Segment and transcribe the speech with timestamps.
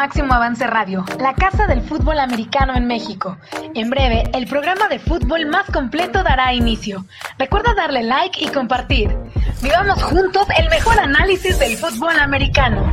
[0.00, 3.36] Máximo Avance Radio, la casa del fútbol americano en México.
[3.74, 7.04] En breve, el programa de fútbol más completo dará inicio.
[7.38, 9.14] Recuerda darle like y compartir.
[9.60, 12.90] Vivamos juntos el mejor análisis del fútbol americano.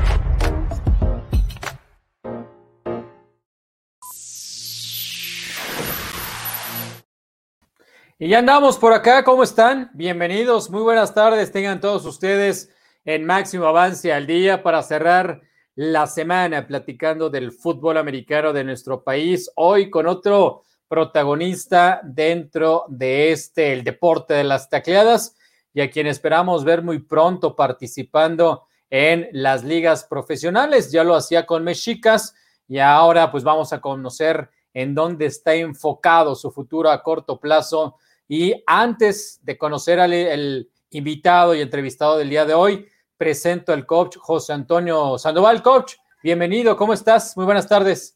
[8.20, 9.92] Y ya andamos por acá, ¿cómo están?
[9.94, 12.70] Bienvenidos, muy buenas tardes, tengan todos ustedes
[13.06, 19.04] en máximo avance al día para cerrar la semana platicando del fútbol americano de nuestro
[19.04, 25.36] país, hoy con otro protagonista dentro de este, el deporte de las tacleadas,
[25.76, 30.92] y a quien esperamos ver muy pronto participando en las ligas profesionales.
[30.92, 32.34] Ya lo hacía con Mexicas
[32.68, 37.98] y ahora pues vamos a conocer en dónde está enfocado su futuro a corto plazo
[38.28, 42.88] y antes de conocer al el invitado y entrevistado del día de hoy,
[43.18, 45.62] presento al coach José Antonio Sandoval.
[45.62, 47.36] Coach, bienvenido, ¿cómo estás?
[47.36, 48.16] Muy buenas tardes.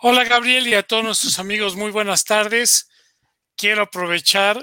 [0.00, 2.90] Hola Gabriel y a todos nuestros amigos, muy buenas tardes.
[3.56, 4.62] Quiero aprovechar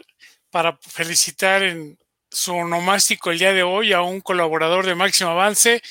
[0.49, 1.97] para felicitar en
[2.29, 5.81] su onomástico el día de hoy a un colaborador de Máximo Avance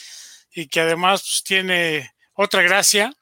[0.53, 3.13] y que además pues, tiene otra gracia,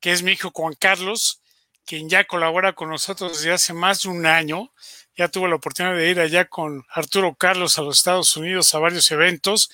[0.00, 1.40] que es mi hijo Juan Carlos,
[1.84, 4.72] quien ya colabora con nosotros desde hace más de un año.
[5.16, 8.78] Ya tuve la oportunidad de ir allá con Arturo Carlos a los Estados Unidos a
[8.78, 9.70] varios eventos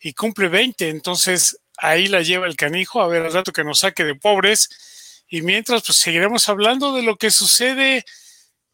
[0.00, 0.88] y cumple 20.
[0.88, 5.24] Entonces ahí la lleva el canijo a ver al rato que nos saque de pobres.
[5.28, 8.04] Y mientras, pues seguiremos hablando de lo que sucede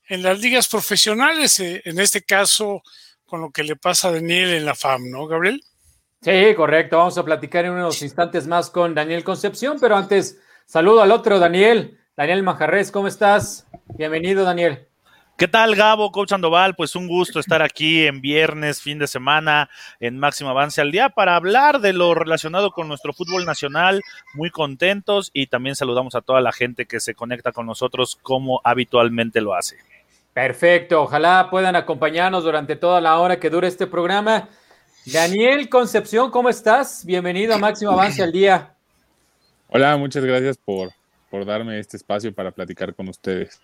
[0.08, 2.83] en las ligas profesionales, eh, en este caso
[3.25, 5.64] con lo que le pasa a Daniel en la FAM, ¿no, Gabriel?
[6.20, 6.98] Sí, correcto.
[6.98, 11.39] Vamos a platicar en unos instantes más con Daniel Concepción, pero antes, saludo al otro
[11.39, 11.98] Daniel.
[12.14, 13.67] Daniel Manjarres, ¿cómo estás?
[13.97, 14.92] Bienvenido, Daniel.
[15.37, 16.77] ¿Qué tal, Gabo, Coach Sandoval?
[16.77, 21.09] Pues un gusto estar aquí en viernes, fin de semana, en Máximo Avance al Día,
[21.09, 24.03] para hablar de lo relacionado con nuestro fútbol nacional.
[24.35, 28.61] Muy contentos y también saludamos a toda la gente que se conecta con nosotros como
[28.63, 29.79] habitualmente lo hace.
[30.33, 34.48] Perfecto, ojalá puedan acompañarnos durante toda la hora que dure este programa.
[35.07, 37.05] Daniel Concepción, ¿cómo estás?
[37.05, 38.75] Bienvenido a Máximo Avance al Día.
[39.69, 40.92] Hola, muchas gracias por
[41.33, 43.59] por darme este espacio para platicar con ustedes.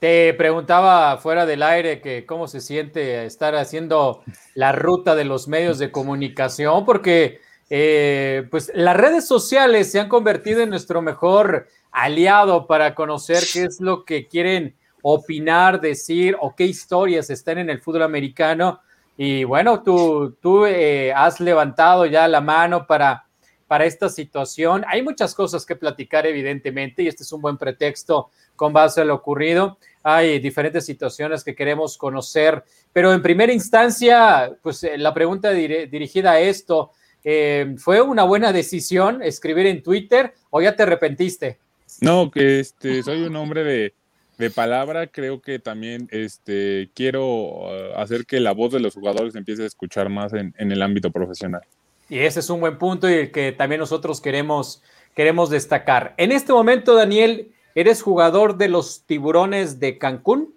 [0.00, 4.22] Te preguntaba fuera del aire que cómo se siente estar haciendo
[4.54, 10.08] la ruta de los medios de comunicación, porque eh, pues las redes sociales se han
[10.08, 16.56] convertido en nuestro mejor aliado para conocer qué es lo que quieren opinar, decir o
[16.56, 18.80] qué historias están en el fútbol americano.
[19.18, 23.26] Y bueno, tú, tú eh, has levantado ya la mano para
[23.70, 24.84] para esta situación.
[24.88, 29.04] Hay muchas cosas que platicar, evidentemente, y este es un buen pretexto con base a
[29.04, 29.78] lo ocurrido.
[30.02, 36.32] Hay diferentes situaciones que queremos conocer, pero en primera instancia, pues eh, la pregunta dirigida
[36.32, 41.58] a esto, eh, ¿fue una buena decisión escribir en Twitter o ya te arrepentiste?
[42.00, 43.94] No, que este, soy un hombre de,
[44.38, 49.34] de palabra, creo que también este, quiero uh, hacer que la voz de los jugadores
[49.34, 51.60] empiece a escuchar más en, en el ámbito profesional.
[52.08, 54.82] Y ese es un buen punto y el que también nosotros queremos,
[55.14, 56.14] queremos destacar.
[56.16, 60.54] En este momento, Daniel, ¿eres jugador de los tiburones de Cancún?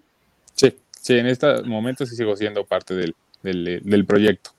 [0.54, 4.50] Sí, sí, en este momento sí sigo siendo parte del, del, proyecto.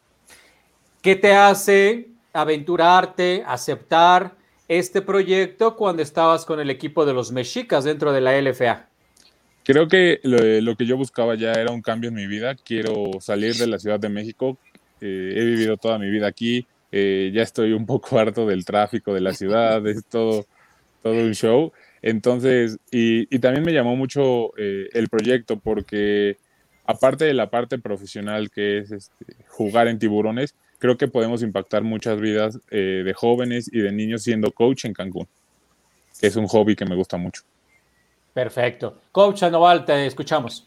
[1.01, 4.35] ¿Qué te hace aventurarte, aceptar
[4.67, 8.87] este proyecto cuando estabas con el equipo de los Mexicas dentro de la LFA?
[9.63, 12.55] Creo que lo, que yo buscaba ya era un cambio en mi vida.
[12.55, 14.57] Quiero salir de la Ciudad de México.
[15.01, 16.67] Eh, he vivido toda mi vida aquí.
[16.91, 20.45] Eh, ya estoy un poco harto del tráfico de la ciudad, es todo,
[21.01, 21.71] todo un show.
[22.05, 26.37] Entonces, y, también me llamó mucho eh, el proyecto porque
[26.85, 31.81] aparte de la parte profesional que es este, jugar en tiburones, creo que podemos impactar
[31.81, 35.27] muchas vidas eh, de jóvenes y de niños siendo coach en Cancún,
[36.21, 37.41] que es un hobby que me gusta mucho.
[38.35, 39.01] Perfecto.
[39.11, 40.63] Coach Anoval, te escuchamos.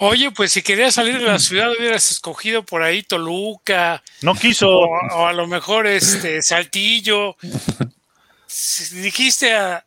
[0.00, 4.02] Oye, pues si querías salir de la ciudad hubieras escogido por ahí Toluca.
[4.20, 4.68] No quiso.
[4.68, 7.36] O, a lo mejor este Saltillo.
[8.92, 9.82] Dijiste a,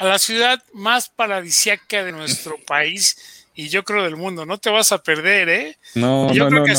[0.00, 4.44] la ciudad más paradisiaca de nuestro país y yo creo del mundo.
[4.44, 5.76] No te vas a perder, ¿eh?
[5.94, 6.74] No, yo creo que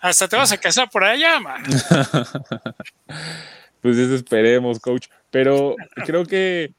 [0.00, 1.62] hasta, te vas a casar por allá, man.
[3.80, 5.06] pues eso esperemos, coach.
[5.30, 6.72] Pero creo que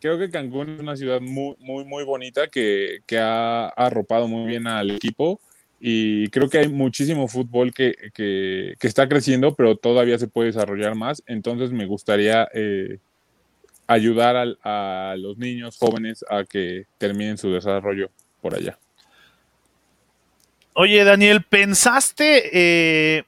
[0.00, 4.66] creo que Cancún es una ciudad muy, muy, muy bonita que, ha, arropado muy bien
[4.66, 5.40] al equipo
[5.80, 7.94] y creo que hay muchísimo fútbol que,
[8.80, 11.22] está creciendo, pero todavía se puede desarrollar más.
[11.26, 12.98] Entonces me gustaría eh,
[13.86, 18.10] ayudar a, los niños jóvenes a que terminen su desarrollo
[18.40, 18.78] por allá.
[20.72, 23.24] Oye, Daniel, ¿pensaste eh,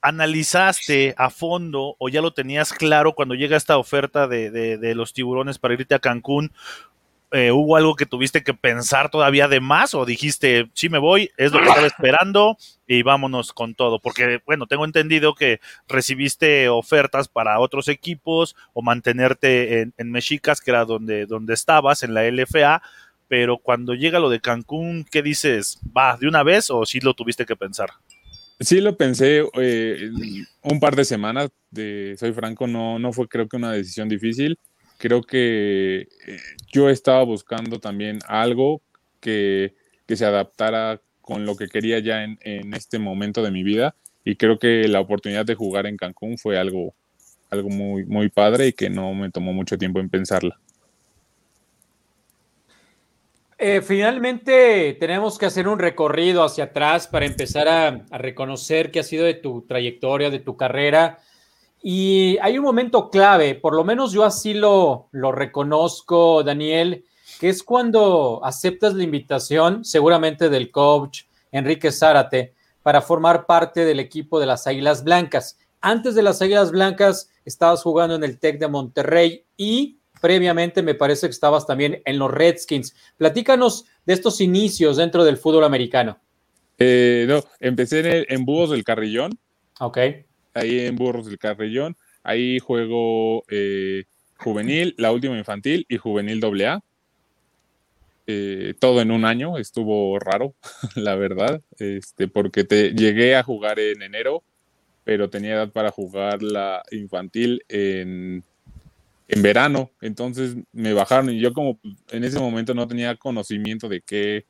[0.00, 5.12] ¿analizaste a fondo o ya lo tenías claro cuando llega esta oferta de, de los
[5.12, 6.52] tiburones para irte a Cancún?
[7.36, 11.30] Eh, ¿hubo algo que tuviste que pensar todavía de más o dijiste, sí me voy,
[11.36, 12.56] es lo que estaba esperando
[12.86, 14.00] y vámonos con todo?
[14.00, 20.70] Porque, bueno, tengo entendido que recibiste ofertas para otros equipos o mantenerte en, Mexicas, que
[20.70, 22.80] era donde, donde estabas, en la LFA,
[23.28, 25.78] pero cuando llega lo de Cancún, ¿qué dices?
[25.94, 27.90] ¿Va de una vez o sí lo tuviste que pensar?
[28.60, 30.10] Sí lo pensé eh,
[30.62, 34.58] un par de semanas, de, soy franco, no, no fue creo que una decisión difícil
[34.98, 36.40] creo que eh,
[36.72, 38.82] yo estaba buscando también algo
[39.20, 39.74] que,
[40.08, 44.58] se adaptara con lo que quería ya en, este momento de mi vida y creo
[44.58, 46.94] que la oportunidad de jugar en Cancún fue algo,
[47.50, 50.58] algo muy, muy padre y que no me tomó mucho tiempo en pensarla.
[53.58, 59.02] Eh, finalmente tenemos que hacer un recorrido hacia atrás para empezar a, reconocer qué ha
[59.02, 61.18] sido de tu trayectoria, de tu carrera.
[61.88, 67.04] Y hay un momento clave, por lo menos yo así lo, lo reconozco, Daniel,
[67.38, 74.00] que es cuando aceptas la invitación, seguramente del coach Enrique Zárate, para formar parte del
[74.00, 75.60] equipo de las Águilas Blancas.
[75.80, 80.96] Antes de las Águilas Blancas estabas jugando en el TEC de Monterrey y previamente me
[80.96, 82.96] parece que estabas también en los Redskins.
[83.16, 86.18] Platícanos de estos inicios dentro del fútbol americano.
[86.78, 89.38] Eh, no, empecé en, en Búhos del Carrillón.
[89.78, 89.98] Ok
[90.56, 91.96] ahí en Burros del Carrillón.
[92.22, 94.04] Ahí juego eh,
[94.38, 96.82] juvenil, la última infantil y juvenil AA.
[98.28, 100.56] Eh, todo en un año, estuvo raro,
[100.96, 104.42] la verdad, este, porque te, llegué a jugar en enero,
[105.04, 108.42] pero tenía edad para jugar la infantil en,
[109.28, 111.78] en verano, entonces me bajaron y yo como
[112.10, 114.44] en ese momento no tenía conocimiento de qué,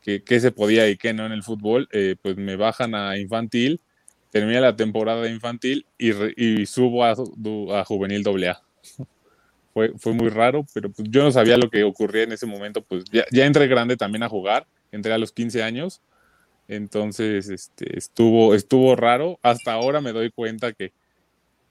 [0.00, 3.80] qué, se podía y qué no en el fútbol, eh, pues me bajan a infantil
[4.34, 8.60] termina la temporada infantil y, subo a, juvenil AA.
[9.72, 12.84] Fue, fue muy raro, pero pues yo no sabía lo que ocurría en ese momento.
[12.84, 16.00] Pues ya, entré grande también a jugar, entré a los 15 años.
[16.68, 19.40] Entonces, este, estuvo, estuvo raro.
[19.42, 20.92] Hasta ahora me doy cuenta que,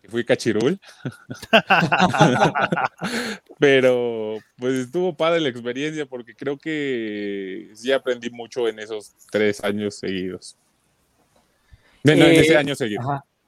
[0.09, 0.81] fui cachirul.
[3.59, 9.63] Pero pues estuvo padre la experiencia porque creo que sí aprendí mucho en esos tres
[9.63, 10.57] años seguidos
[12.03, 13.01] en ese eh, año seguido.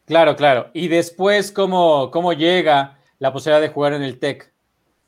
[0.05, 0.69] Claro, claro.
[0.73, 4.53] Y después, ¿cómo, cómo llega la posibilidad de jugar en el TEC?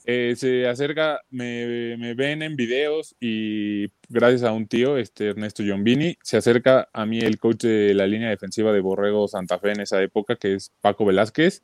[0.10, 6.18] Eh, se acerca, me, ven en videos y gracias a un tío, este Ernesto Giombini,
[6.24, 9.82] se acerca a mí el coach de la línea defensiva de Borrego Santa Fe en
[9.82, 11.62] esa época, que es Paco Velázquez.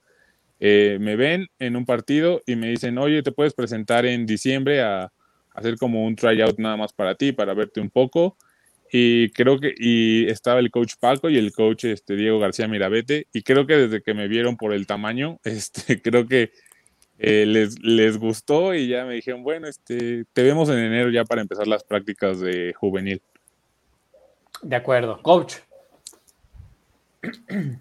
[0.59, 4.81] Eh, me ven en un partido y me dicen, oye, te puedes presentar en diciembre
[4.81, 5.11] a, a
[5.53, 8.37] hacer como un tryout nada más para ti, para verte un poco.
[8.95, 13.25] Y creo que y estaba el coach Paco y el coach este, Diego García Mirabete.
[13.33, 16.51] Y creo que desde que me vieron por el tamaño, este, creo que
[17.17, 21.25] eh, les, les gustó y ya me dijeron, bueno, este, te vemos en enero ya
[21.25, 23.19] para empezar las prácticas de juvenil.
[24.61, 25.19] De acuerdo.
[25.21, 25.55] Coach.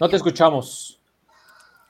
[0.00, 0.98] No te escuchamos.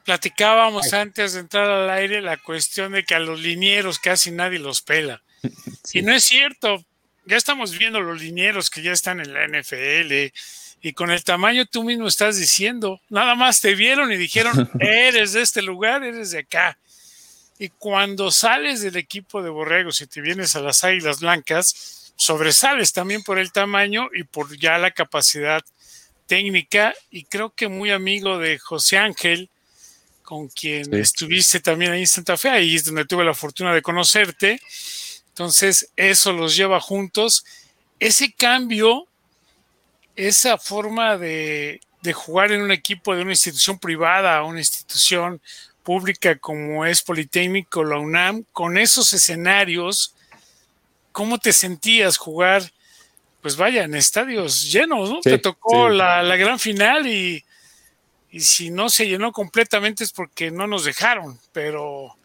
[0.05, 4.59] Platicábamos antes de entrar al aire la cuestión de que a los linieros casi nadie
[4.59, 5.23] los pela.
[5.95, 6.85] Y no es cierto,
[7.27, 10.33] ya estamos viendo los linieros que ya están en la NFL
[10.81, 15.33] y con el tamaño tú mismo estás diciendo, nada más te vieron y dijeron, eres
[15.33, 16.79] de este lugar, eres de acá.
[17.59, 22.93] Y cuando sales del equipo de Borregos y te vienes a las Águilas Blancas, sobresales
[22.93, 25.65] también por el tamaño y por ya la capacidad
[26.27, 26.95] técnica.
[27.11, 29.49] Y creo que muy amigo de José Ángel,
[30.23, 33.83] con quien estuviste también ahí en Santa Fe, ahí es donde tuve la fortuna de
[33.83, 34.61] conocerte.
[35.37, 37.45] Entonces, eso los lleva juntos.
[38.01, 39.07] Ese cambio,
[40.17, 41.79] esa forma de,
[42.15, 45.43] jugar en un equipo de una institución privada a una institución
[45.83, 50.15] pública como es Politécnico, la UNAM, con esos escenarios,
[51.13, 52.73] ¿cómo te sentías jugar?
[53.43, 55.21] Pues vaya, en estadios llenos, ¿no?
[55.21, 57.45] te tocó la, gran final y,
[58.31, 62.17] y si no se llenó completamente es porque no nos dejaron, pero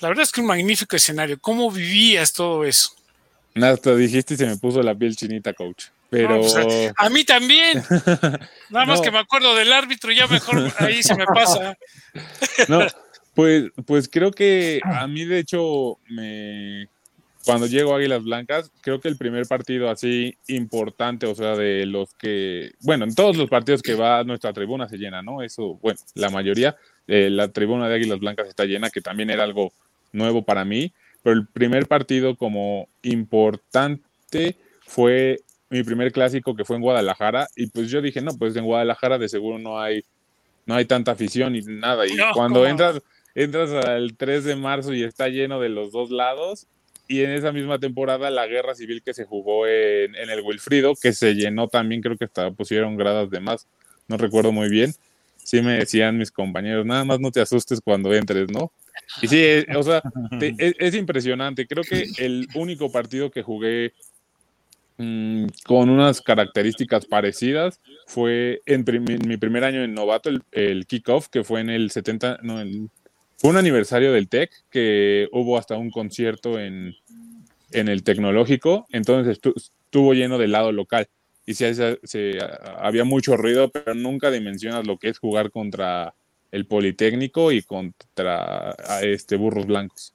[0.00, 1.38] la verdad es que un magnífico escenario.
[1.40, 2.90] ¿Cómo vivías todo eso?
[3.54, 5.86] Nada, te dijiste y se me puso la piel chinita, coach.
[6.10, 6.40] Pero.
[6.40, 7.82] Pues, a, mí también.
[8.70, 11.76] Nada más que me acuerdo del árbitro, ya mejor ahí se me pasa.
[12.68, 12.86] no,
[13.34, 16.88] pues, pues creo que a mí, de hecho, me.
[17.44, 21.86] Cuando llego a Águilas Blancas, creo que el primer partido así importante, o sea, de
[21.86, 25.42] los que, bueno, en todos los partidos que va nuestra tribuna se llena, ¿no?
[25.42, 26.76] Eso, bueno, la mayoría,
[27.08, 29.72] eh, la tribuna de Águilas Blancas está llena, que también era algo
[30.12, 36.76] nuevo para mí, pero el primer partido como importante fue mi primer clásico que fue
[36.76, 40.04] en Guadalajara y pues yo dije, no, pues en Guadalajara de seguro no hay,
[40.64, 42.06] no hay tanta afición y nada.
[42.06, 43.02] Y cuando entras,
[43.34, 46.66] entras al 3 de marzo y está lleno de los dos lados
[47.08, 50.94] y en esa misma temporada la guerra civil que se jugó en, en el Wilfrido,
[51.00, 53.66] que se llenó también, creo que hasta pusieron gradas de más,
[54.08, 54.92] no recuerdo muy bien.
[55.46, 58.72] Sí me decían mis compañeros, nada más no te asustes cuando entres, ¿no?
[59.22, 60.02] Y sí, eh, o sea,
[60.40, 61.68] es, es, impresionante.
[61.68, 63.92] Creo que el único partido que jugué
[64.96, 70.84] mmm, con unas características parecidas fue en, en, mi primer año en novato, el, el
[70.84, 72.90] kickoff, que fue en el 70, no, el,
[73.36, 76.96] fue un aniversario del TEC, que hubo hasta un concierto en,
[77.70, 81.06] en el tecnológico, entonces estuvo lleno del lado local.
[81.46, 81.96] Y se,
[82.78, 86.12] había mucho ruido, pero nunca dimensionas lo que es jugar contra
[86.50, 90.12] el Politécnico y contra este Burros Blancos.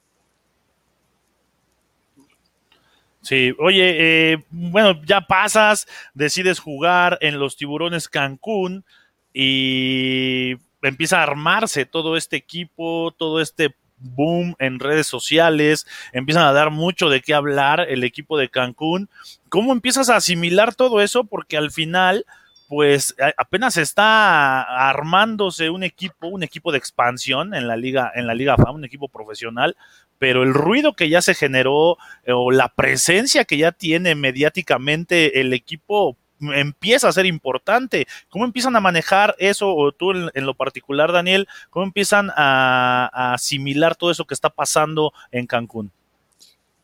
[3.22, 8.84] Sí, oye, eh, bueno, ya pasas, decides jugar en los Tiburones Cancún
[9.32, 16.52] y empieza a armarse todo este equipo, todo este boom en redes sociales, empiezan a
[16.52, 19.08] dar mucho de qué hablar el equipo de Cancún.
[19.48, 21.24] ¿Cómo empiezas a asimilar todo eso?
[21.24, 22.26] Porque al final,
[22.68, 28.34] pues apenas está armándose un equipo, un equipo de expansión en la liga, en la
[28.34, 29.76] liga FAM, un equipo profesional,
[30.18, 35.40] pero el ruido que ya se generó eh, o la presencia que ya tiene mediáticamente
[35.40, 36.16] el equipo
[36.54, 38.06] empieza a ser importante.
[38.28, 43.34] ¿Cómo empiezan a manejar eso, o tú en, lo particular, Daniel, cómo empiezan a, a,
[43.34, 45.90] asimilar todo eso que está pasando en Cancún?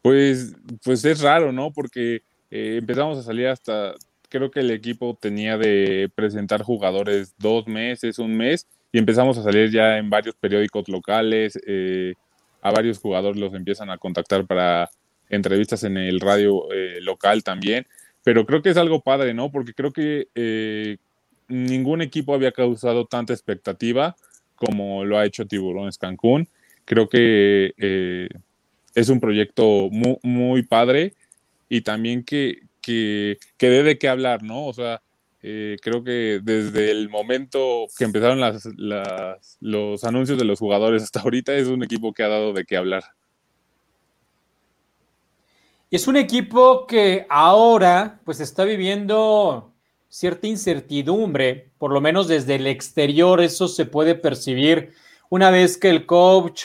[0.02, 1.70] Pues, pues es raro, ¿no?
[1.72, 3.94] Porque eh, empezamos a salir hasta
[4.28, 9.42] creo que el equipo tenía de presentar jugadores dos meses, un mes, y empezamos a
[9.42, 12.14] salir ya en varios periódicos locales, eh,
[12.60, 14.90] a varios jugadores los empiezan a contactar para
[15.28, 17.86] entrevistas en el radio eh, local también,
[18.28, 19.50] pero creo que es algo padre, ¿no?
[19.50, 20.98] Porque creo que eh,
[21.48, 24.16] ningún equipo había causado tanta expectativa
[24.54, 26.46] como lo ha hecho Tiburones Cancún.
[26.84, 28.28] Creo que eh,
[28.94, 31.14] es un proyecto muy, padre
[31.70, 34.66] y también que, que, que dé de qué hablar, ¿no?
[34.66, 35.00] O sea,
[35.42, 41.02] eh, creo que desde el momento que empezaron las, las, los anuncios de los jugadores
[41.02, 43.04] hasta ahorita es un equipo que ha dado de qué hablar.
[45.90, 49.72] Es un equipo que ahora pues está viviendo
[50.10, 54.92] cierta incertidumbre, por lo menos desde el exterior eso se puede percibir.
[55.30, 56.64] Una vez que el coach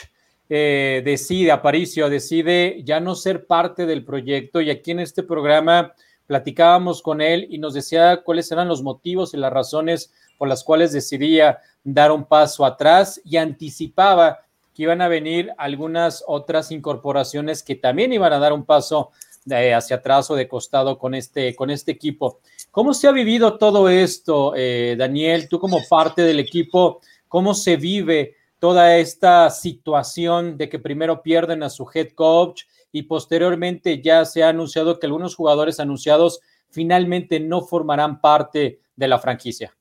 [0.50, 5.94] eh, decide, Aparicio, decide ya no ser parte del proyecto y aquí en este programa
[6.26, 10.62] platicábamos con él y nos decía cuáles eran los motivos y las razones por las
[10.62, 14.43] cuales decidía dar un paso atrás y anticipaba
[14.74, 19.12] que iban a venir algunas otras incorporaciones que también iban a dar un paso
[19.44, 22.40] de hacia atrás o de costado con este, con este equipo.
[22.70, 25.48] ¿Cómo se ha vivido todo esto, eh, Daniel?
[25.48, 31.62] Tú como parte del equipo, ¿cómo se vive toda esta situación de que primero pierden
[31.62, 36.40] a su head coach y posteriormente ya se ha anunciado que algunos jugadores anunciados
[36.70, 39.76] finalmente no formarán parte de la franquicia?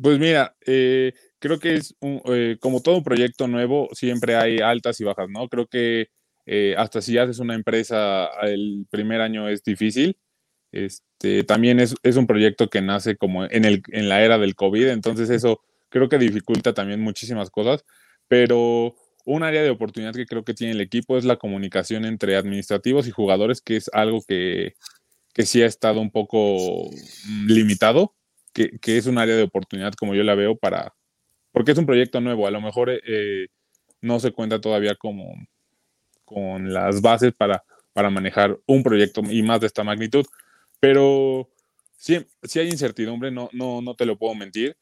[0.00, 1.12] Pues mira, eh,
[1.44, 5.28] creo que es un, eh, como todo un proyecto nuevo, siempre hay altas y bajas,
[5.28, 5.46] ¿no?
[5.50, 6.08] Creo que
[6.46, 10.16] eh, hasta si haces una empresa, el primer año es difícil.
[10.72, 14.54] Este, también es, es un proyecto que nace como en, el, en la era del
[14.54, 15.60] COVID, entonces eso
[15.90, 17.84] creo que dificulta también muchísimas cosas,
[18.26, 18.94] pero
[19.26, 23.06] un área de oportunidad que creo que tiene el equipo es la comunicación entre administrativos
[23.06, 24.76] y jugadores, que es algo que,
[25.34, 26.88] que sí ha estado un poco
[27.28, 28.14] mm, limitado,
[28.54, 30.94] que, que, es un área de oportunidad como yo la veo para,
[31.54, 33.46] porque es un proyecto nuevo, a lo mejor eh,
[34.00, 35.32] no se cuenta todavía como
[36.24, 40.26] con las bases para, para manejar un proyecto y más de esta magnitud,
[40.80, 41.48] pero
[41.96, 44.76] sí, sí hay incertidumbre, no, no, no te lo puedo mentir,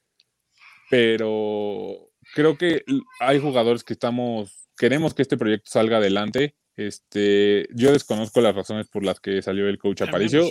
[0.88, 2.84] pero creo que
[3.20, 6.56] hay jugadores que estamos, queremos que este proyecto salga adelante.
[6.74, 10.48] Este, yo desconozco las razones por las que salió el coach Aparicio.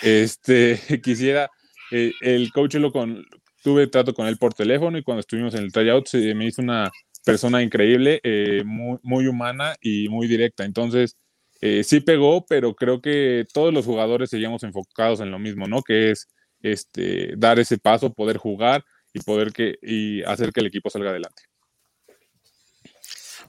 [0.00, 1.50] Este, quisiera,
[1.90, 3.26] eh, el coach lo con,
[3.62, 6.62] tuve trato con él por teléfono y cuando estuvimos en el tryout se me hizo
[6.62, 6.90] una
[7.24, 10.64] persona increíble, eh, muy, humana y muy directa.
[10.64, 11.16] Entonces,
[11.60, 15.82] eh, sí pegó, pero creo que todos los jugadores seguíamos enfocados en lo mismo, ¿no?
[15.82, 16.28] Que es
[16.62, 21.10] este, dar ese paso, poder jugar y poder que, y hacer que el equipo salga
[21.10, 21.42] adelante.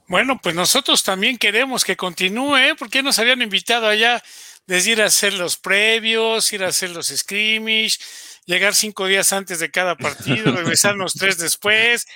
[0.08, 2.74] Bueno, pues nosotros también queremos que continúe, ¿eh?
[2.78, 4.22] porque nos habían invitado allá
[4.66, 7.98] desde ir a hacer los previos, ir a hacer los scrimmage,
[8.46, 12.06] llegar cinco días antes de cada partido, regresarnos tres después.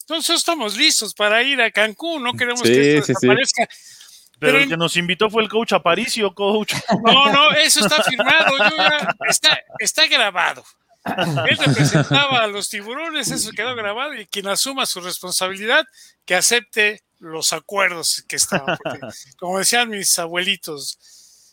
[0.00, 3.68] Entonces estamos listos para ir a Cancún, no queremos sí, que esto desaparezca.
[3.70, 3.98] Sí.
[4.38, 6.74] Pero, el que nos invitó fue el coach Aparicio, coach.
[7.04, 8.56] No, no, eso está firmado,
[9.28, 10.64] está, está grabado.
[11.04, 15.84] Él representaba a los tiburones, eso quedó grabado, y quien asuma su responsabilidad,
[16.24, 18.76] que acepte los acuerdos que estaban.
[19.38, 20.98] como decían mis abuelitos,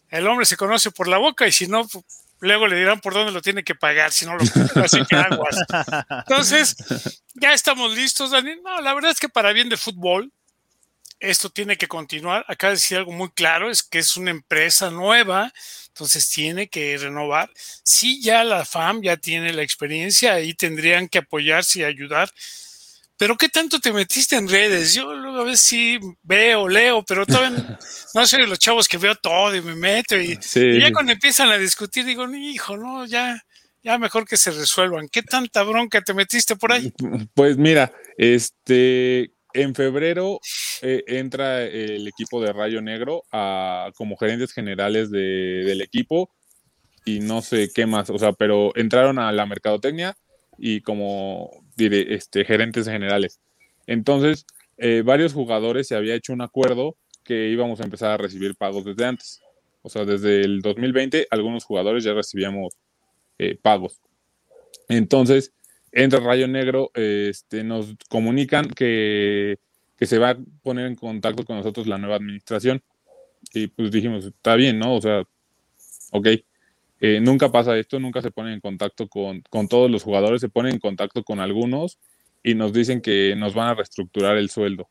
[0.10, 1.88] el hombre se conoce por la boca y si no,
[2.40, 4.44] luego le dirán por dónde lo tiene que pagar, si no lo
[4.84, 5.58] así aguas.
[6.28, 6.76] Entonces,
[7.36, 8.62] ya estamos listos, Daniel.
[8.64, 10.32] No, la verdad es que para bien de fútbol,
[11.20, 12.46] esto tiene que continuar.
[12.48, 15.52] Acá decir algo muy claro, es que es una empresa nueva,
[15.88, 17.52] entonces tiene que renovar.
[17.84, 22.32] Sí, ya la FAM ya tiene la experiencia, ahí tendrían que apoyarse y ayudar.
[23.20, 24.94] Pero ¿qué tanto te metiste en redes?
[24.94, 27.50] Yo luego a veces sí veo, leo, pero todavía
[28.16, 31.12] no soy de los chavos que veo todo y me meto y, y ya cuando
[31.12, 33.44] empiezan a discutir digo, hijo, no, ya,
[33.84, 35.10] ya mejor que se resuelvan.
[35.10, 36.94] ¿Qué tanta bronca te metiste por ahí?
[37.34, 40.40] Pues mira, este, en febrero
[40.82, 46.32] eh, entra el equipo de Rayo Negro a, como gerentes generales del equipo
[47.04, 50.16] y no sé qué más, o sea, pero entraron a la mercadotecnia
[50.58, 53.40] y como este, gerentes generales.
[53.88, 54.46] Entonces,
[54.78, 58.86] eh, varios jugadores se había hecho un acuerdo que íbamos a empezar a recibir pagos
[58.86, 59.42] desde antes.
[59.82, 62.78] O sea, desde el 2020 algunos jugadores ya recibíamos
[63.38, 64.00] eh, pagos.
[64.88, 65.54] Entonces,
[65.92, 69.58] entra Rayo Negro, este, nos comunican que,
[70.00, 72.82] se va a poner en contacto con nosotros la nueva administración.
[73.54, 74.96] Y pues dijimos, está bien, ¿no?
[74.96, 75.24] O sea,
[76.12, 76.28] ok.
[77.00, 80.70] Eh, nunca pasa esto, nunca se pone en contacto con, todos los jugadores, se pone
[80.70, 81.98] en contacto con algunos
[82.44, 84.90] y nos dicen que nos van a reestructurar el sueldo.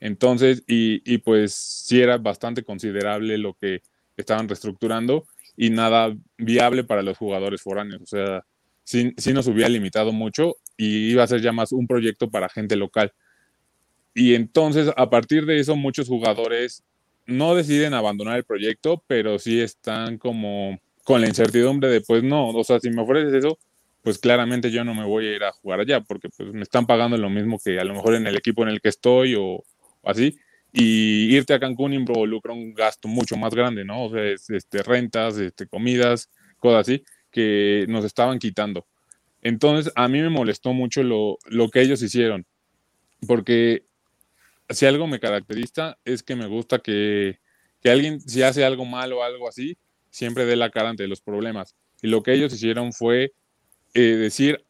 [0.00, 3.82] Entonces, y, y pues sí era bastante considerable lo que
[4.16, 5.24] estaban reestructurando
[5.56, 8.02] y nada viable para los jugadores foráneos.
[8.02, 8.44] O sea,
[8.84, 12.76] sí, nos hubiera limitado mucho y iba a ser ya más un proyecto para gente
[12.76, 13.12] local.
[14.14, 16.84] Y entonces, a partir de eso, muchos jugadores
[17.26, 20.78] no deciden abandonar el proyecto, pero sí están como
[21.08, 23.58] con la incertidumbre de, pues no, o sea, si me ofreces eso,
[24.02, 26.84] pues claramente yo no me voy a ir a jugar allá, porque pues me están
[26.84, 29.64] pagando lo mismo que a lo mejor en el equipo en el que estoy o,
[30.02, 30.36] así.
[30.70, 34.04] Y irte a Cancún involucra un gasto mucho más grande, ¿no?
[34.04, 36.28] O sea, este, rentas, este, comidas,
[36.58, 38.86] cosas así que nos estaban quitando.
[39.40, 42.44] Entonces, a mí me molestó mucho lo, lo que ellos hicieron,
[43.26, 43.86] porque
[44.68, 47.38] si algo me caracteriza es que me gusta que,
[47.80, 49.78] que alguien, si hace algo malo o algo así,
[50.10, 51.74] siempre dé la cara ante los problemas.
[52.02, 53.32] Y lo que ellos hicieron fue
[53.94, 54.64] eh, decir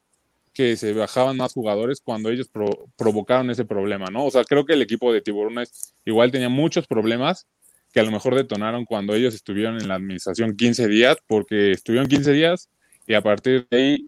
[0.53, 2.51] que se bajaban más jugadores cuando ellos
[2.97, 4.25] provocaron ese problema, ¿no?
[4.25, 7.47] O sea, creo que el equipo de Tiburones igual tenía muchos problemas
[7.93, 12.09] que a lo mejor detonaron cuando ellos estuvieron en la administración 15 días, porque estuvieron
[12.09, 12.69] 15 días
[13.07, 14.07] y a partir de ahí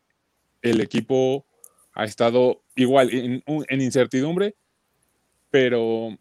[0.62, 1.46] el equipo
[1.94, 4.54] ha estado igual en, incertidumbre,
[5.50, 6.16] pero,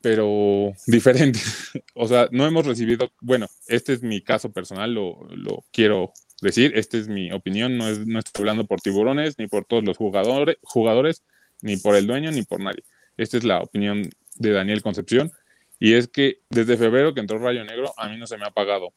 [0.00, 1.40] pero diferente.
[1.94, 6.72] o sea, no hemos recibido, bueno, este es mi caso personal, lo, lo quiero decir,
[6.74, 9.96] esta es mi opinión, no, es, no estoy hablando por tiburones, ni por todos los
[9.96, 11.22] jugadores, jugadores,
[11.62, 12.84] ni por el dueño, ni por nadie.
[13.16, 15.32] Esta es la opinión de Daniel Concepción
[15.78, 18.50] y es que desde febrero que entró Rayo Negro, a mí no se me ha
[18.50, 18.92] pagado.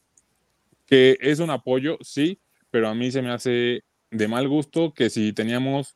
[0.85, 5.09] Que es un apoyo, sí, pero a mí se me hace de mal gusto que
[5.09, 5.95] si teníamos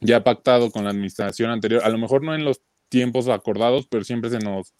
[0.00, 2.60] ya pactado con la administración anterior, a lo mejor no en los
[2.94, 4.72] tiempos acordados, pero siempre se nos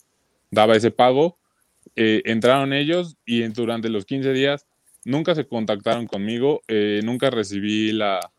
[0.49, 1.37] daba ese pago.
[1.97, 4.65] Eh, entraron ellos y durante los 15 días
[5.03, 8.31] nunca se contactaron conmigo, eh, nunca recibí la,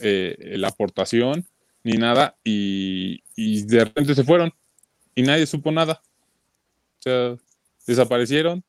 [0.00, 1.44] eh, la aportación
[1.82, 4.52] ni nada y, de repente se fueron
[5.16, 6.00] y nadie supo nada.
[7.00, 7.36] O sea,
[7.88, 8.62] desaparecieron,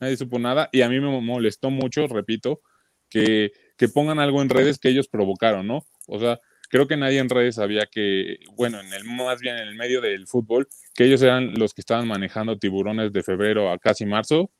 [0.00, 2.62] nadie supo nada y a mí me molestó mucho, repito,
[3.08, 5.86] que, que pongan algo en redes que ellos provocaron, ¿no?
[6.08, 6.40] O sea,
[6.72, 10.00] creo que nadie en redes sabía que, bueno, en el más bien en el medio
[10.00, 14.50] del fútbol, que ellos eran los que estaban manejando tiburones de febrero a casi marzo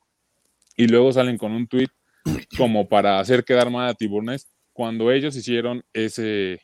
[0.77, 1.87] y luego salen con un tweet
[2.55, 6.61] como para hacer quedar mal a tiburones cuando ellos hicieron ese,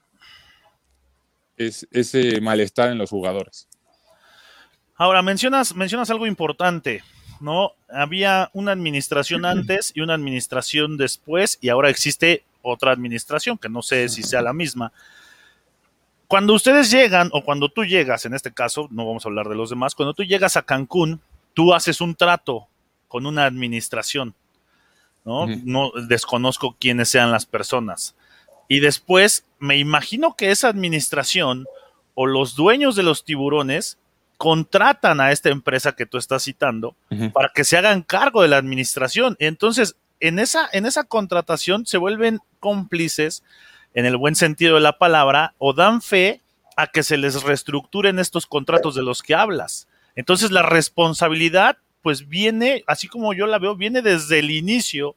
[1.58, 3.68] ese malestar en los jugadores.
[4.98, 7.02] Ahora, mencionas, mencionas algo importante,
[7.42, 7.72] ¿no?
[7.90, 13.82] Había una administración antes y una administración después y ahora existe otra administración, que no
[13.82, 14.94] sé si sea la misma.
[16.30, 19.56] Cuando ustedes llegan, o cuando tú llegas, en este caso, no vamos a hablar de
[19.56, 21.20] los demás, cuando tú llegas a Cancún,
[21.56, 22.68] tú haces un trato
[23.08, 24.36] con una administración,
[25.26, 25.48] ¿no?
[25.48, 28.15] No desconozco quiénes sean las personas.
[28.68, 31.65] Y después, me imagino que esa administración
[32.13, 33.98] o los dueños de los tiburones
[34.38, 36.96] contratan a esta empresa que tú estás citando
[37.34, 39.36] para que se hagan cargo de la administración.
[39.39, 43.44] Entonces, en esa, en esa contratación se vuelven cómplices,
[43.93, 46.41] en el buen sentido de la palabra, o dan fe
[46.75, 49.88] a que se les reestructuren estos contratos de los que hablas.
[50.15, 55.15] Entonces la responsabilidad pues viene, así como yo la veo, viene desde el inicio,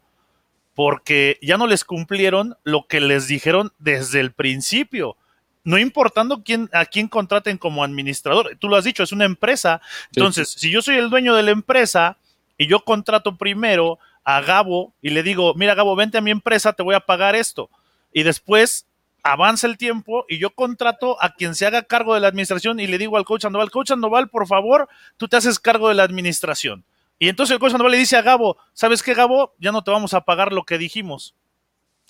[0.74, 5.16] porque ya no les cumplieron lo que les dijeron desde el principio.
[5.64, 9.80] No importando quién, a quién contraten como administrador, tú lo has dicho, es una empresa.
[10.14, 12.16] Entonces, si yo soy el dueño de la empresa
[12.58, 16.72] y yo contrato primero a Gabo y le digo, mira Gabo, vente a mi empresa,
[16.72, 17.70] te voy a pagar esto.
[18.12, 18.87] Y después
[19.22, 22.87] avanza el tiempo y yo contrato a quien se haga cargo de la administración y
[22.87, 26.03] le digo al coach Andoval, coach Andoval, por favor, tú te haces cargo de la
[26.03, 26.85] administración.
[27.18, 29.55] Y entonces el coach Andoval le dice a Gabo, ¿sabes qué, Gabo?
[29.59, 31.35] Ya no te vamos a pagar lo que dijimos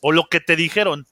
[0.00, 1.06] o lo que te dijeron.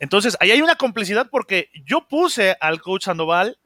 [0.00, 3.58] Entonces, ahí hay una complicidad porque yo puse al coach Sandoval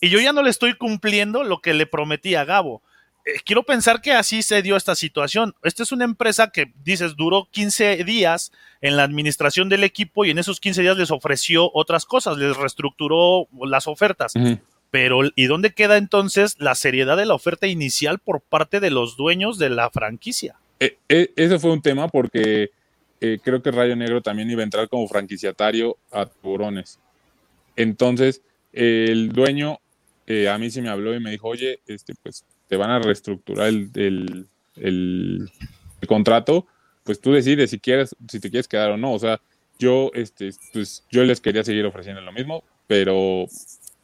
[0.00, 2.82] y yo ya no le estoy cumpliendo lo que le prometí a Gabo.
[3.24, 5.54] Eh, quiero pensar que así se dio esta situación.
[5.62, 10.30] Esta es una empresa que, dices, duró 15 días en la administración del equipo y
[10.30, 14.34] en esos 15 días les ofreció otras cosas, les reestructuró las ofertas.
[14.90, 19.16] Pero, ¿y dónde queda entonces la seriedad de la oferta inicial por parte de los
[19.16, 20.56] dueños de la franquicia?
[20.78, 22.70] Eh, eh, ese fue un tema porque
[23.42, 26.98] creo que Rayo Negro también iba a entrar como franquiciatario a Tiburones.
[27.74, 29.78] Entonces, el dueño
[30.50, 33.68] a mí sí me habló y me dijo, oye, este, pues te van a reestructurar
[33.68, 34.48] el,
[36.08, 36.66] contrato,
[37.04, 39.12] pues tú decides si quieres, si te quieres quedar o no.
[39.12, 39.40] O sea,
[39.78, 43.46] yo, este, pues yo les quería seguir ofreciendo lo mismo, pero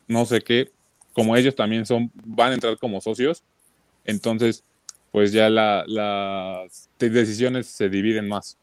[0.06, 0.70] no sé qué,
[1.14, 3.42] como ellos también son, van a entrar como socios,
[4.04, 4.62] entonces,
[5.10, 8.56] pues ya las decisiones se dividen más.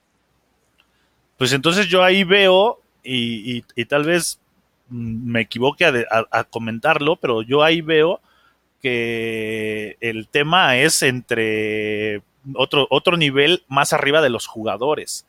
[1.37, 4.39] Pues entonces yo ahí veo, y, tal vez
[4.87, 8.21] me equivoque a, comentarlo, pero yo ahí veo
[8.81, 12.21] que el tema es entre
[12.55, 15.25] otro, otro nivel más arriba de los jugadores.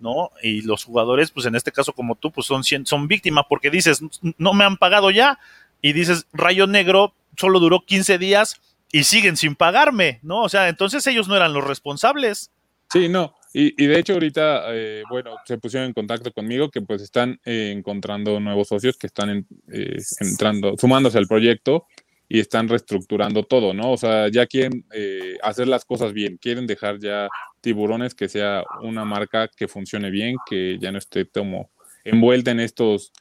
[0.00, 0.30] ¿no?
[0.42, 4.00] Y los jugadores, pues en este caso como tú, pues son, son víctimas porque dices,
[4.38, 5.40] no me han pagado ya,
[5.82, 8.60] y dices, Rayo Negro solo duró 15 días
[8.92, 10.42] y siguen sin pagarme, ¿no?
[10.42, 12.50] O sea, entonces ellos no eran los responsables.
[12.92, 13.34] Sí, no.
[13.52, 17.72] Y, de hecho ahorita, eh, bueno, se pusieron en contacto conmigo que pues están eh,
[17.74, 21.86] encontrando nuevos socios que están eh, entrando, sumándose al proyecto
[22.28, 23.92] y están reestructurando todo, ¿no?
[23.92, 27.28] O sea, ya quieren eh, hacer las cosas bien, quieren dejar ya
[27.60, 31.70] tiburones que sea una marca que funcione bien, que ya no esté como
[32.04, 33.12] envuelta en estos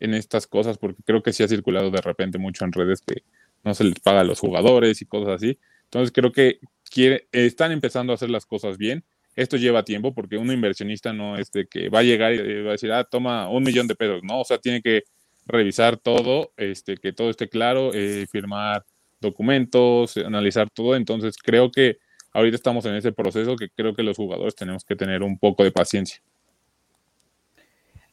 [0.00, 3.22] en estas cosas, porque creo que sí ha circulado de repente mucho en redes que
[3.62, 5.58] no se les paga a los jugadores y cosas así.
[5.84, 6.58] Entonces creo que
[6.90, 9.04] quiere, están empezando a hacer las cosas bien.
[9.36, 12.70] Esto lleva tiempo porque un inversionista no es de que va a llegar y va
[12.70, 14.40] a decir, ah, toma un millón de pesos, ¿no?
[14.40, 15.04] O sea, tiene que
[15.46, 18.84] revisar todo, este, que todo esté claro, eh, firmar
[19.20, 20.96] documentos, analizar todo.
[20.96, 21.98] Entonces creo que
[22.32, 25.64] ahorita estamos en ese proceso que creo que los jugadores tenemos que tener un poco
[25.64, 26.20] de paciencia.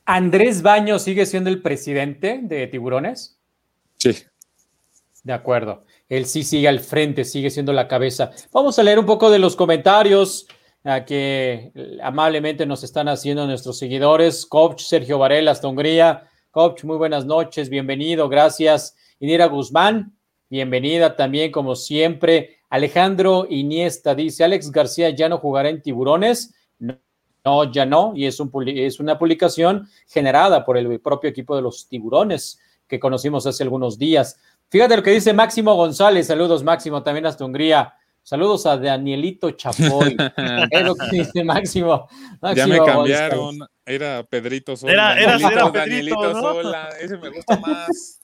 [0.06, 3.40] ¿Andrés Baño sigue siendo el presidente de Tiburones?
[3.98, 4.16] Sí.
[5.24, 5.86] De acuerdo.
[6.10, 8.32] Él sí sigue al frente, sigue siendo la cabeza.
[8.52, 10.48] Vamos a leer un poco de los comentarios
[11.06, 14.46] que amablemente nos están haciendo nuestros seguidores.
[14.46, 16.31] Coach Sergio Varela, hasta Hungría.
[16.52, 18.98] Coach, muy buenas noches, bienvenido, gracias.
[19.22, 20.18] Inira Guzmán,
[20.50, 22.58] bienvenida también, como siempre.
[22.70, 26.54] Alejandro Iniesta dice: Alex García ya no jugará en Tiburones.
[27.46, 31.62] No, ya no, y es, un, es una publicación generada por el propio equipo de
[31.62, 34.38] los Tiburones que conocimos hace algunos días.
[34.68, 36.28] Fíjate lo que dice Máximo González.
[36.28, 37.94] Saludos, Máximo, también hasta Hungría.
[38.24, 40.16] Saludos a Danielito Chapoy.
[40.72, 42.08] es lo que dice Máximo.
[42.56, 43.60] ya me cambiaron.
[43.86, 45.20] Era Pedrito Sola.
[45.20, 46.90] Era, era, Danielito Sola.
[47.00, 48.22] Ese me gusta más.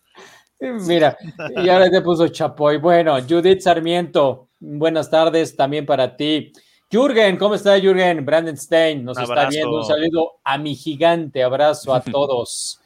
[0.60, 1.16] Mira,
[1.64, 2.78] y ahora te puso Chapoy.
[2.78, 6.52] Bueno, Judith Sarmiento, buenas tardes también para ti.
[6.90, 8.26] Jürgen, ¿cómo está Jürgen?
[8.26, 9.78] Brandon Stein nos está viendo.
[9.78, 12.80] Un saludo a mi gigante, abrazo a todos.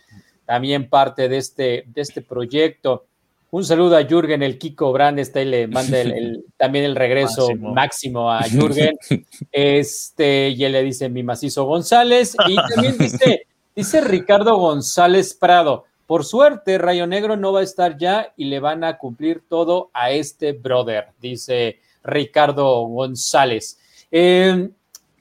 [0.46, 3.06] También parte de este, de este proyecto.
[3.54, 8.32] Un saludo a Jürgen, el Kiko Brandestein, le manda el, también el regreso máximo.
[8.32, 8.98] a Jürgen.
[9.52, 12.36] Este, y él le dice mi macizo González.
[12.48, 15.84] Y también dice, dice Ricardo González Prado.
[16.08, 19.92] Por suerte, Rayo Negro no va a estar ya y le van a cumplir todo
[19.94, 23.80] a este brother, dice Ricardo González.
[24.10, 24.72] Em,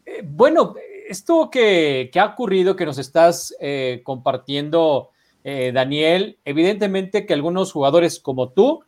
[0.07, 0.75] eh, bueno,
[1.09, 5.11] esto que, ha ocurrido, que nos estás eh, compartiendo
[5.45, 8.85] eh, Daniel, evidentemente que algunos jugadores como tú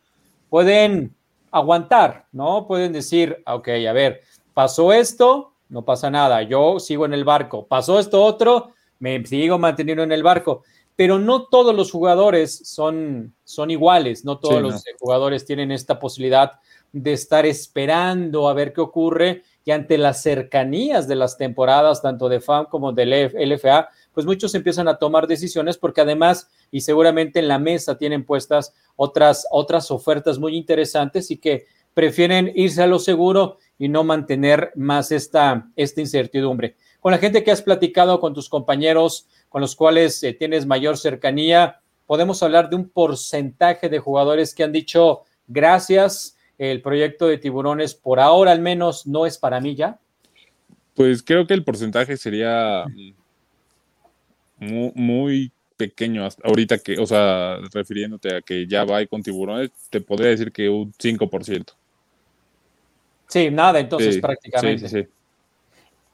[0.49, 1.15] pueden
[1.51, 2.67] aguantar, ¿no?
[2.67, 4.21] Pueden decir, ok, a ver,
[4.53, 9.57] pasó esto, no pasa nada, yo sigo en el barco, pasó esto otro, me sigo
[9.57, 10.63] manteniendo en el barco,
[10.95, 16.53] pero no todos los jugadores son, son iguales, no todos los jugadores tienen esta posibilidad
[16.91, 22.29] de estar esperando a ver qué ocurre y ante las cercanías de las temporadas, tanto
[22.29, 27.39] de FAM como del LFA, pues muchos empiezan a tomar decisiones porque además, y seguramente
[27.39, 32.87] en la mesa tienen puestas otras, otras ofertas muy interesantes y que prefieren irse a
[32.87, 36.75] lo seguro y no mantener más esta, esta incertidumbre.
[36.99, 40.97] Con la gente que has platicado, con tus compañeros, con los cuales eh, tienes mayor
[40.97, 47.37] cercanía, podemos hablar de un porcentaje de jugadores que han dicho gracias, el proyecto de
[47.37, 49.99] tiburones por ahora al menos no es para mí ya.
[50.95, 52.85] Pues creo que el porcentaje sería
[54.57, 60.01] muy, muy pequeño ahorita que, o sea, refiriéndote a que ya va con tiburones, te
[60.01, 61.73] podría decir que un 5%.
[63.27, 64.87] Sí, nada, entonces prácticamente.
[64.87, 65.07] Sí, sí,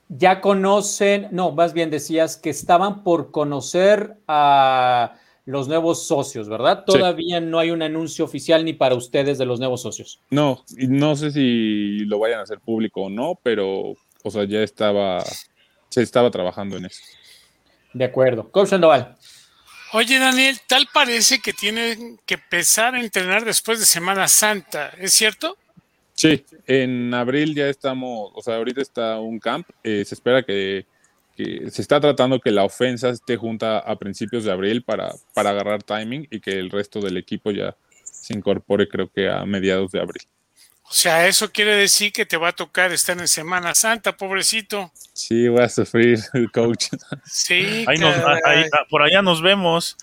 [0.08, 6.84] Ya conocen, no, más bien decías que estaban por conocer a los nuevos socios, ¿verdad?
[6.86, 10.22] Todavía no hay un anuncio oficial ni para ustedes de los nuevos socios.
[10.30, 14.62] No, no sé si lo vayan a hacer público o no, pero, o sea, ya
[14.62, 15.24] estaba,
[15.90, 17.02] se estaba trabajando en eso.
[17.94, 18.50] De acuerdo.
[18.52, 19.16] Coach Sandoval.
[19.92, 25.14] Oye, Daniel, tal parece que tienen que empezar a entrenar después de Semana Santa, ¿es
[25.14, 25.58] cierto?
[26.14, 30.86] Sí, en abril ya estamos, o sea, ahorita está un camp, eh, se espera que,
[31.36, 35.82] se está tratando que la ofensa esté junta a principios de abril para, para agarrar
[35.82, 40.02] timing y que el resto del equipo ya se incorpore creo que a mediados de
[40.02, 40.24] abril.
[40.90, 44.92] O sea, eso quiere decir que te va a tocar estar en Semana Santa, pobrecito.
[45.14, 46.20] Sí, voy a sufrir,
[46.54, 46.88] coach.
[47.26, 47.86] Sí,
[48.90, 49.96] por allá nos vemos.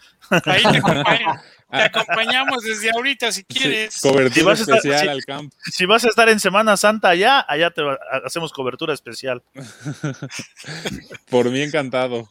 [0.44, 0.78] Ahí te,
[1.70, 3.98] acompañamos desde ahorita si quieres.
[4.00, 5.56] cobertura especial al campo.
[5.72, 7.82] Si vas a estar en Semana Santa allá, allá te
[8.24, 9.42] hacemos cobertura especial.
[11.28, 12.28] por mí encantado.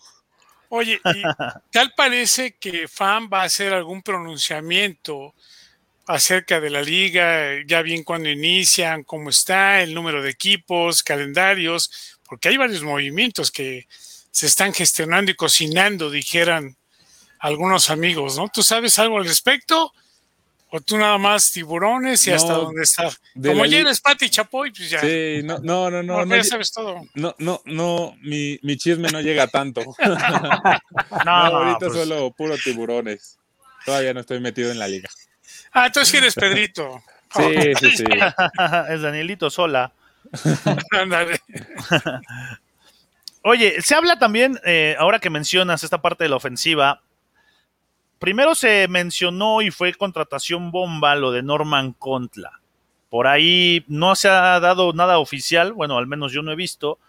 [0.69, 1.01] Oye,
[1.71, 5.35] tal parece que FAN va a hacer algún pronunciamiento
[6.07, 12.17] acerca de la liga, ya bien cuando inician, cómo está, el número de equipos, calendarios,
[12.27, 13.87] porque hay varios movimientos que
[14.31, 16.75] se están gestionando y cocinando, dijeran
[17.39, 18.49] algunos amigos, ¿no?
[18.53, 19.93] ¿Tú sabes algo al respecto?
[20.71, 23.09] ¿O tú nada más tiburones y hasta dónde está?
[23.41, 24.99] Como ya eres Pati Chapoy, pues ya.
[24.99, 26.25] Sí, no, no, no, no.
[26.25, 27.01] ya sabes todo.
[27.13, 29.81] No, no, no, mi, mi chisme no llega tanto.
[31.25, 33.37] no, ahorita pues solo puro tiburones.
[33.85, 35.07] Todavía no estoy metido en la liga.
[35.75, 37.03] Ah, entonces sí eres Pedrito.
[37.35, 38.03] Sí, sí, sí.
[38.89, 39.91] es Danielito Sola.
[43.43, 47.01] Oye, se habla también, eh, ahora que mencionas esta parte de la ofensiva,
[48.19, 52.61] primero se mencionó y fue contratación bomba lo de Norman Contla.
[53.09, 56.99] Por ahí no se ha dado nada oficial, bueno, al menos yo no he visto,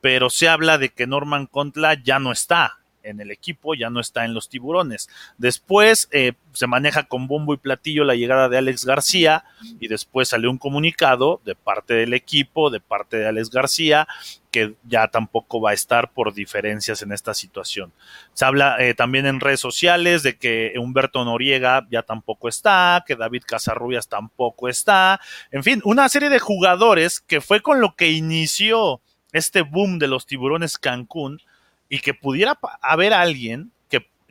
[0.00, 4.00] pero se habla de que Norman Contla ya no está en el equipo, ya no
[4.00, 5.08] está en los tiburones.
[5.38, 9.44] Después eh, se maneja con bombo y platillo la llegada de Alex García
[9.80, 14.06] y después salió un comunicado de parte del equipo, de parte de Alex García,
[14.50, 17.92] que ya tampoco va a estar por diferencias en esta situación.
[18.32, 23.16] Se habla eh, también en redes sociales de que Humberto Noriega ya tampoco está, que
[23.16, 28.10] David Casarrubias tampoco está, en fin, una serie de jugadores que fue con lo que
[28.12, 29.00] inició
[29.32, 31.40] este boom de los tiburones Cancún
[31.88, 33.70] y que pudiera haber alguien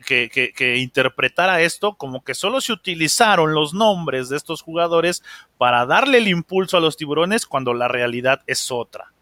[0.04, 5.22] que, que, interpretara esto como que solo se utilizaron los nombres de estos jugadores
[5.58, 9.12] para darle el impulso a los tiburones cuando la realidad es otra.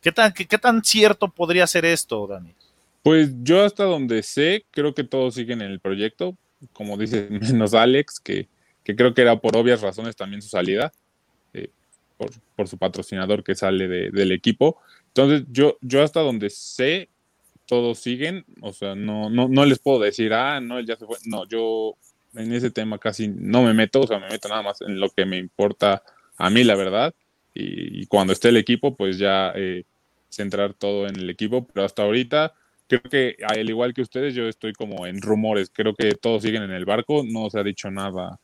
[0.00, 2.52] ¿Qué tan, qué, tan cierto podría ser esto, Dani?
[3.02, 6.36] Pues yo hasta donde sé, creo que todos siguen en el proyecto,
[6.72, 8.48] como dice menos Alex, que,
[8.82, 10.92] que creo que era por obvias razones también su salida,
[11.52, 11.70] eh,
[12.16, 14.78] por, por, su patrocinador que sale de, del equipo.
[15.08, 17.08] Entonces yo, yo hasta donde sé,
[17.66, 21.06] todos siguen, o sea, no, no, no les puedo decir, ah, no, él ya se
[21.06, 21.16] fue.
[21.26, 21.96] No, yo
[22.34, 25.10] en ese tema casi no me meto, o sea, me meto nada más en lo
[25.10, 26.02] que me importa
[26.36, 27.14] a mí, la verdad.
[27.54, 29.84] Y, cuando esté el equipo, pues ya eh,
[30.30, 32.54] centrar todo en el equipo, pero hasta ahorita
[32.88, 36.62] creo que al igual que ustedes, yo estoy como en rumores, creo que todos siguen
[36.62, 38.38] en el barco, no se ha dicho nada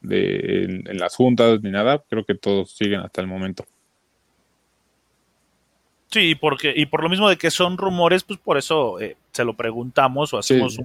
[0.00, 3.66] de en las juntas ni nada, creo que todos siguen hasta el momento.
[6.10, 9.44] Sí, porque, y por lo mismo de que son rumores, pues por eso eh, se
[9.44, 10.80] lo preguntamos o hacemos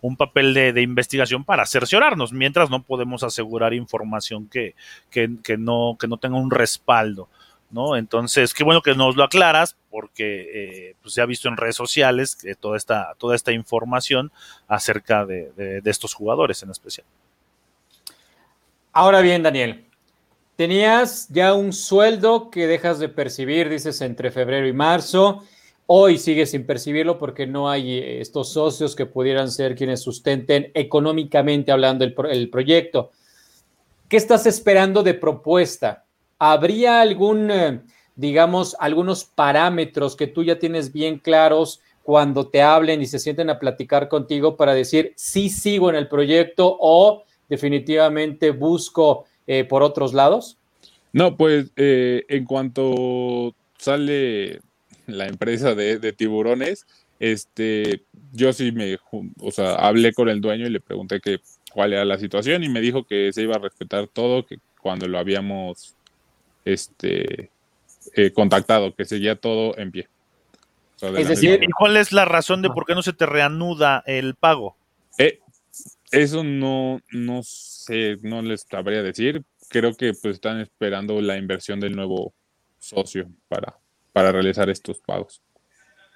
[0.00, 4.76] un, papel de, investigación para cerciorarnos, mientras no podemos asegurar información que,
[5.10, 7.28] que, que, no, que no tenga un respaldo.
[7.70, 7.96] ¿no?
[7.96, 11.74] Entonces, qué bueno que nos lo aclaras, porque eh, pues se ha visto en redes
[11.74, 14.30] sociales que toda esta, toda esta información
[14.68, 17.06] acerca de, de estos jugadores en especial.
[18.92, 19.87] Ahora bien, Daniel,
[20.58, 25.44] Tenías ya un sueldo que dejas de percibir, dices, entre febrero y marzo.
[25.86, 30.72] Hoy sigues sin percibirlo porque no hay eh, estos socios que pudieran ser quienes sustenten
[30.74, 33.12] económicamente hablando el, proyecto.
[34.08, 36.06] ¿Qué estás esperando de propuesta?
[36.40, 37.80] ¿Habría algún, eh,
[38.16, 43.48] digamos, algunos parámetros que tú ya tienes bien claros cuando te hablen y se sienten
[43.48, 49.82] a platicar contigo para decir sí sigo en el proyecto o definitivamente busco eh, por
[49.82, 50.56] otros lados?
[51.12, 54.60] No, pues eh, en cuanto sale
[55.06, 56.86] la empresa de, tiburones,
[57.18, 58.98] este, yo sí me,
[59.40, 61.40] o sea, hablé con el dueño y le pregunté que
[61.72, 65.08] cuál era la situación y me dijo que se iba a respetar todo, que cuando
[65.08, 65.94] lo habíamos,
[66.66, 67.50] este,
[68.14, 70.08] eh, contactado, que seguía todo en pie.
[71.00, 74.34] es decir, ¿y cuál es la razón de por qué no se te reanuda el
[74.34, 74.76] pago?
[75.16, 75.40] Eh,
[76.10, 79.42] eso no, no sé, no les sabría decir.
[79.68, 82.34] Creo que pues están esperando la inversión del nuevo
[82.78, 83.78] socio para,
[84.12, 85.42] para realizar estos pagos.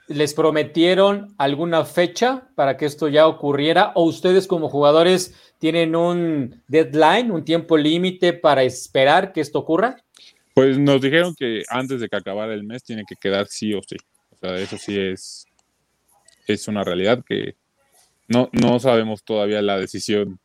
[0.09, 3.93] ¿Les prometieron alguna fecha para que esto ya ocurriera?
[3.95, 9.97] ¿O ustedes como jugadores tienen un deadline, un tiempo límite para esperar que esto ocurra?
[10.55, 13.81] Pues nos dijeron que antes de que acabara el mes tiene que quedar sí o
[13.87, 13.97] sí.
[14.31, 15.47] O sea, eso sí es,
[16.47, 17.55] es una realidad que
[18.33, 20.39] no, no sabemos todavía la decisión.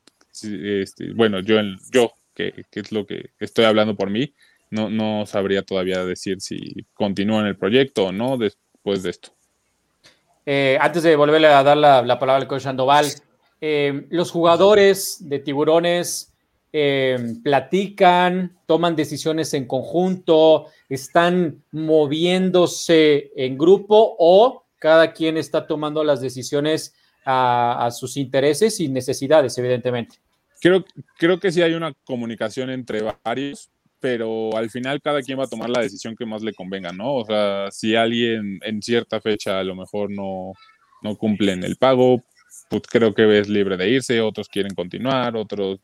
[0.43, 1.55] Este, bueno, yo,
[1.91, 4.33] yo que, es lo que estoy hablando por mí,
[4.69, 9.29] no, no sabría todavía decir si continúa en el proyecto o no después de esto.
[10.45, 13.07] Eh, antes de volverle a dar la, palabra al coach Sandoval,
[13.59, 16.33] eh, los jugadores de tiburones
[16.71, 26.03] eh, platican, toman decisiones en conjunto, están moviéndose en grupo o cada quien está tomando
[26.03, 26.93] las decisiones
[27.29, 30.17] a, sus intereses y necesidades, evidentemente.
[30.61, 30.85] Creo,
[31.17, 35.49] creo que sí hay una comunicación entre varios, pero al final cada quien va a
[35.49, 37.15] tomar la decisión que más le convenga, ¿no?
[37.15, 40.53] O sea, si alguien en cierta fecha a lo mejor no,
[41.01, 42.23] no cumplen el pago,
[42.69, 45.79] pues creo que es libre de irse, otros quieren continuar, otros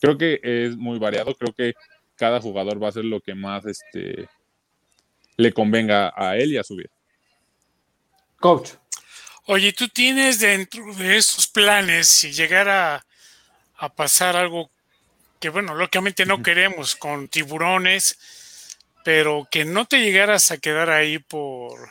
[0.00, 1.74] creo que es muy variado, creo que
[2.16, 4.28] cada jugador va a hacer lo que más este,
[5.36, 6.90] le convenga a él y a su vida.
[8.38, 8.70] Coach.
[9.46, 13.04] Oye, tú tienes dentro de esos planes, si llegara
[13.76, 14.70] a pasar algo
[15.40, 18.18] que, bueno, lógicamente no queremos con tiburones,
[19.04, 21.90] pero que no te llegaras a quedar ahí por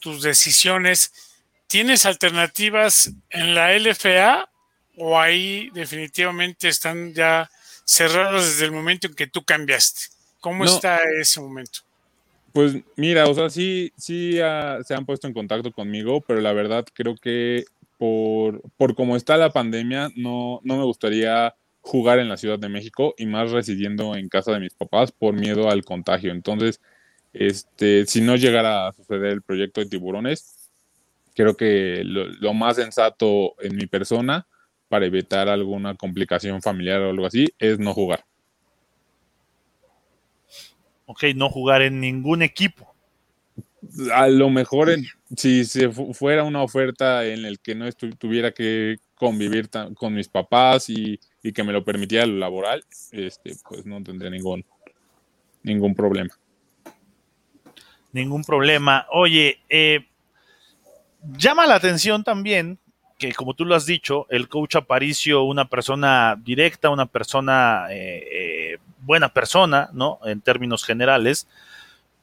[0.00, 1.12] tus decisiones,
[1.68, 4.50] ¿tienes alternativas en la LFA
[4.96, 7.48] o ahí definitivamente están ya
[7.84, 10.08] cerrados desde el momento en que tú cambiaste?
[10.40, 11.80] ¿Cómo está ese momento?
[12.52, 14.34] Pues mira, o sea, sí, sí
[14.84, 17.64] se han puesto en contacto conmigo, pero la verdad creo que
[17.98, 22.68] por, por cómo está la pandemia, no, no me gustaría jugar en la Ciudad de
[22.68, 26.30] México y más residiendo en casa de mis papás por miedo al contagio.
[26.32, 26.80] Entonces,
[27.32, 30.70] este, si no llegara a suceder el proyecto de tiburones,
[31.34, 34.46] creo que lo más sensato en mi persona
[34.88, 38.26] para evitar alguna complicación familiar o algo así, es no jugar.
[41.06, 42.94] Ok, no jugar en ningún equipo.
[44.14, 45.04] A lo mejor en,
[45.36, 50.88] si se fuera una oferta en el que no tuviera que convivir con mis papás
[50.88, 51.18] y,
[51.52, 54.64] que me lo permitiera lo laboral, este, pues no tendría ningún,
[55.62, 56.32] ningún problema.
[58.12, 59.06] Ningún problema.
[59.10, 60.06] Oye, eh,
[61.36, 62.78] llama la atención también
[63.22, 68.26] que como tú lo has dicho, el coach Aparicio, una persona directa, una persona, eh,
[68.32, 68.61] eh,
[69.02, 70.18] buena persona, ¿no?
[70.24, 71.46] En términos generales,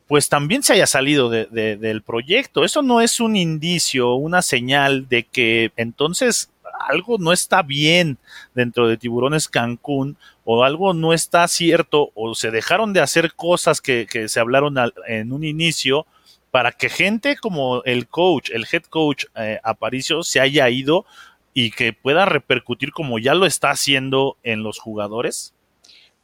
[0.07, 2.65] pues también se haya salido del proyecto.
[2.65, 6.49] Eso no es un indicio, una señal de que entonces
[6.87, 8.17] algo no está bien
[8.55, 13.81] dentro de Tiburones Cancún o algo no está cierto o se dejaron de hacer cosas
[13.81, 14.75] que, se hablaron
[15.07, 16.07] en un inicio
[16.49, 21.05] para que gente como el coach, el head coach eh, Aparicio se haya ido
[21.53, 25.53] y que pueda repercutir como ya lo está haciendo en los jugadores?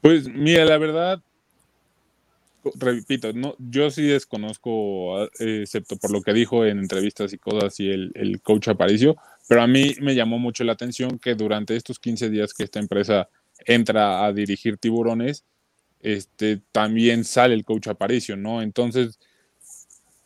[0.05, 1.19] Pues mira, la verdad,
[2.75, 7.79] repito, no, yo sí desconozco, eh, excepto por lo que dijo en entrevistas y cosas
[7.79, 9.15] y el, el, coach Aparicio,
[9.47, 12.77] pero a mí me llamó mucho la atención que durante estos 15 días que esta
[12.77, 13.29] empresa
[13.65, 15.43] entra a dirigir tiburones,
[16.01, 18.61] este, también sale el coach Aparicio, ¿no?
[18.61, 19.17] Entonces,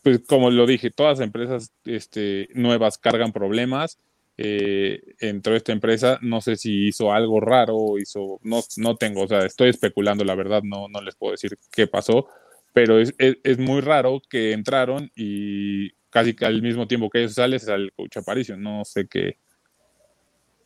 [0.03, 3.97] pues como lo dije, todas las empresas este, nuevas cargan problemas.
[4.41, 9.27] Eh, entró esta empresa, no sé si hizo algo raro, hizo, no, no tengo, o
[9.27, 12.25] sea, estoy especulando, la verdad, no, no les puedo decir qué pasó,
[12.71, 17.83] pero es, muy raro que entraron y casi al mismo tiempo que ellos salen, sale
[17.83, 18.55] el coach Aparicio.
[18.55, 19.39] No sé qué,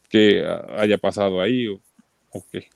[0.07, 0.45] qué
[0.77, 1.81] haya pasado ahí o,
[2.29, 2.67] o qué.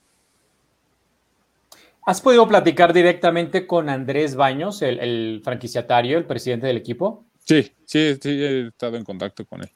[2.06, 7.26] ¿Has podido platicar directamente con Andrés Baños, el, franquiciatario, el presidente del equipo?
[7.44, 9.70] Sí, sí, sí, he estado en contacto con él.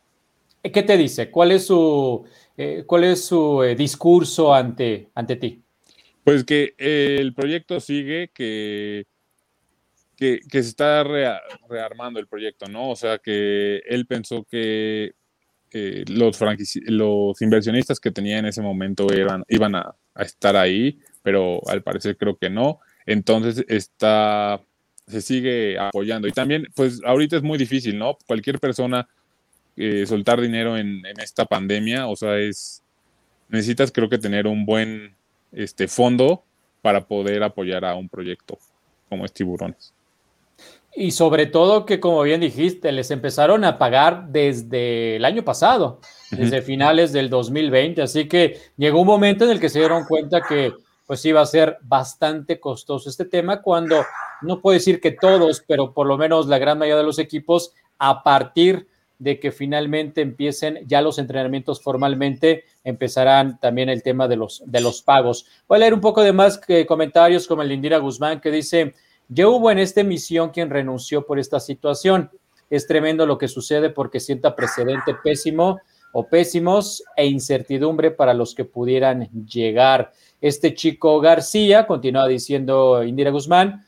[0.62, 1.30] ¿Qué te dice?
[1.30, 2.24] ¿Cuál es su,
[2.56, 5.62] eh, cuál es su eh, discurso ante, ante ti?
[6.22, 9.06] Pues que eh, el proyecto sigue, que,
[10.16, 12.90] que, se está rearmando el proyecto, ¿no?
[12.90, 15.14] O sea, que él pensó que
[15.72, 16.38] eh, los,
[16.86, 22.16] los inversionistas que tenía en ese momento eran, iban a, estar ahí, pero al parecer
[22.16, 22.78] creo que no.
[23.06, 24.60] Entonces está,
[25.06, 26.28] se sigue apoyando.
[26.28, 28.18] Y también, pues ahorita es muy difícil, ¿no?
[28.26, 29.08] Cualquier persona
[29.76, 32.82] eh, soltar dinero en, en, esta pandemia, o sea, es,
[33.48, 35.14] necesitas creo que tener un buen
[35.52, 36.42] este, fondo
[36.80, 38.58] para poder apoyar a un proyecto
[39.08, 39.92] como es Tiburones.
[40.94, 46.00] Y sobre todo que, como bien dijiste, les empezaron a pagar desde el año pasado,
[46.30, 48.02] desde finales del 2020.
[48.02, 50.72] Así que llegó un momento en el que se dieron cuenta que
[51.06, 54.04] pues iba a ser bastante costoso este tema cuando
[54.42, 57.72] no puedo decir que todos, pero por lo menos la gran mayoría de los equipos
[57.98, 58.86] a partir
[59.22, 64.80] de que finalmente empiecen ya los entrenamientos formalmente, empezarán también el tema de los, de
[64.80, 65.46] los pagos.
[65.68, 68.50] Voy a leer un poco de más que comentarios como el de Indira Guzmán que
[68.50, 68.94] dice,
[69.28, 72.32] ya hubo en esta emisión quien renunció por esta situación.
[72.68, 75.78] Es tremendo lo que sucede porque sienta precedente pésimo
[76.12, 80.12] o pésimos e incertidumbre para los que pudieran llegar.
[80.40, 83.86] Este chico García, continúa diciendo Indira Guzmán,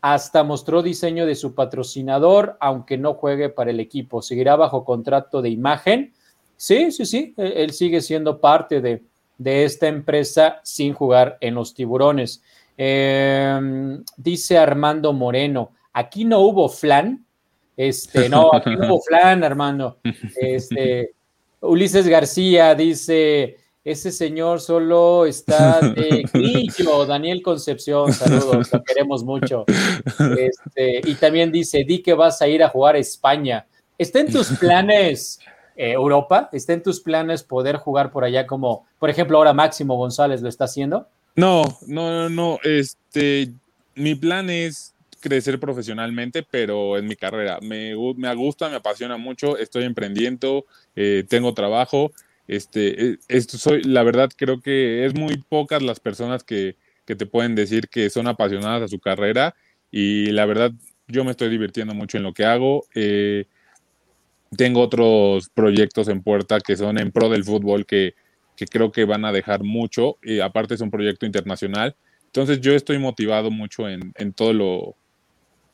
[0.00, 4.22] hasta mostró diseño de su patrocinador, aunque no juegue para el equipo.
[4.22, 6.12] Seguirá bajo contrato de imagen.
[6.56, 9.02] Sí, sí, sí, e-, él sigue siendo parte de,
[9.38, 12.42] de esta empresa sin jugar en los tiburones.
[12.76, 17.24] Em, dice Armando Moreno, aquí no hubo flan.
[17.76, 19.98] Este, no, aquí no hubo flan, Armando.
[20.40, 21.14] Este,
[21.60, 23.56] Ulises García dice,
[23.90, 27.06] ese señor solo está de grillo.
[27.06, 29.64] Daniel Concepción, saludos, lo queremos mucho.
[30.38, 33.66] Este, y también dice, di que vas a ir a jugar a España.
[33.96, 35.40] ¿Está en tus planes
[35.74, 36.50] eh, Europa?
[36.52, 40.50] ¿Está en tus planes poder jugar por allá como, por ejemplo, ahora Máximo González lo
[40.50, 41.08] está haciendo?
[41.34, 42.58] No, no, no, no.
[42.62, 43.52] Este,
[43.94, 47.58] mi plan es crecer profesionalmente, pero en mi carrera.
[47.62, 52.12] Me, me gusta, me apasiona mucho, estoy emprendiendo, eh, tengo trabajo.
[52.48, 56.76] Este, e, esto soy, la verdad creo que es muy pocas las personas que,
[57.06, 59.54] que te pueden decir que son apasionadas a su carrera
[59.90, 60.72] y la verdad
[61.06, 62.84] yo me estoy divirtiendo mucho en lo que hago.
[62.94, 63.46] Eh,
[64.56, 68.14] tengo otros proyectos en puerta que son en pro del fútbol que,
[68.56, 70.18] que creo que van a dejar mucho.
[70.22, 71.96] Y aparte es un proyecto internacional.
[72.26, 74.96] Entonces yo estoy motivado mucho en, en todo lo,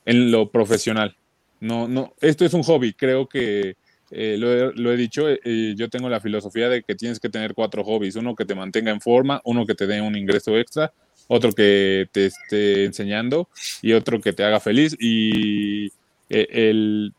[0.05, 1.16] en lo profesional.
[1.61, 2.93] No, no, esto es un hobby.
[2.93, 3.77] Creo que
[4.16, 7.82] eh, lo, he, dicho, eh, yo tengo la filosofía de que tienes que tener cuatro
[7.82, 8.14] hobbies.
[8.14, 10.92] Uno que te mantenga en forma, uno que te dé un ingreso extra,
[11.26, 13.48] otro que te esté enseñando
[13.82, 14.96] y otro que te haga feliz.
[15.00, 15.86] Y
[16.30, 17.12] eh, el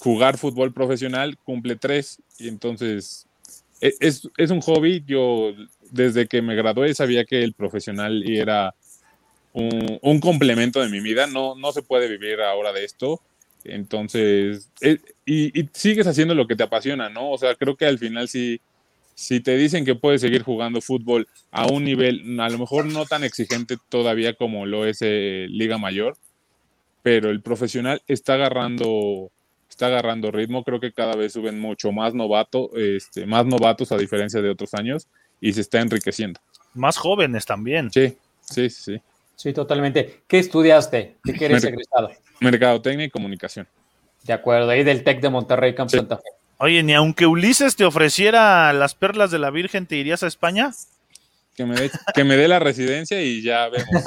[0.00, 2.20] jugar fútbol profesional cumple tres.
[2.38, 3.26] Y entonces
[3.80, 5.02] e, es, es, un hobby.
[5.06, 5.54] Yo
[5.90, 8.74] desde que me gradué sabía que el profesional era
[9.54, 11.26] un, un, complemento de mi vida.
[11.26, 13.22] No, no se puede vivir ahora de esto.
[13.68, 17.30] Entonces, e, y, y, sigues haciendo lo que te apasiona, ¿no?
[17.30, 18.60] O sea, creo que al final sí,
[19.14, 23.06] si te dicen que puedes seguir jugando fútbol a un nivel, a lo mejor no
[23.06, 26.16] tan exigente todavía como lo es eh, Liga Mayor,
[27.02, 29.30] pero el profesional está agarrando
[29.68, 33.98] está agarrando ritmo, creo que cada vez suben mucho más novato, este, más novatos a
[33.98, 35.06] diferencia de otros años
[35.40, 36.40] y se está enriqueciendo.
[36.72, 37.90] Más jóvenes también.
[37.92, 39.00] Sí, sí, sí.
[39.36, 40.22] Sí, totalmente.
[40.26, 41.16] ¿Qué estudiaste?
[41.22, 42.10] ¿De qué eres egresado?
[42.40, 43.68] Mercadotecnia y comunicación.
[44.24, 45.98] De acuerdo, ahí del TEC de Monterrey, Campo sí.
[45.98, 46.24] Santa Fe.
[46.58, 50.72] Oye, ni aunque Ulises te ofreciera las perlas de la Virgen, ¿te irías a España?
[51.54, 54.02] Que me dé, que me dé la residencia y ya vemos.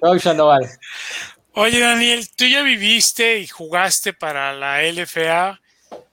[1.52, 5.60] Oye, Daniel, tú ya viviste y jugaste para la LFA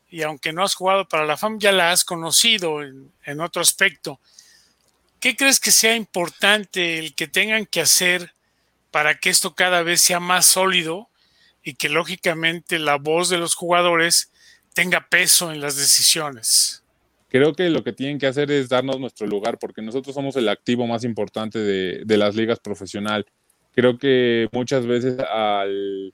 [0.09, 3.61] y aunque no has jugado para la FAM, ya la has conocido en, en, otro
[3.61, 4.19] aspecto.
[5.19, 8.33] ¿Qué crees que sea importante el que tengan que hacer
[8.91, 11.09] para que esto cada vez sea más sólido
[11.63, 14.31] y que lógicamente la voz de los jugadores
[14.73, 16.83] tenga peso en las decisiones?
[17.29, 20.47] Creo que lo que tienen que hacer es darnos nuestro lugar porque nosotros somos el
[20.47, 23.25] activo más importante de, las ligas profesionales
[23.77, 26.11] creo que muchas veces al,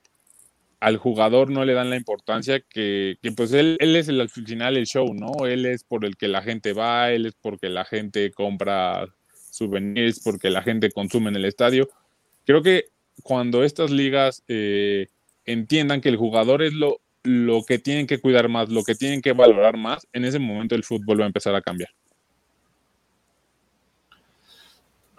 [0.84, 4.78] al, jugador no le dan la importancia que, que pues él, es el, al final
[4.78, 5.46] el show, ¿no?
[5.46, 9.08] Él es por el que la gente va, él es porque la gente compra
[9.50, 11.90] souvenirs, porque la gente consume en el estadio.
[12.46, 12.86] Creo que
[13.22, 15.08] cuando estas ligas eh,
[15.46, 19.22] entiendan que el jugador es lo, lo que tienen que cuidar más, lo que tienen
[19.22, 21.90] que valorar más, en ese momento el fútbol va a empezar a cambiar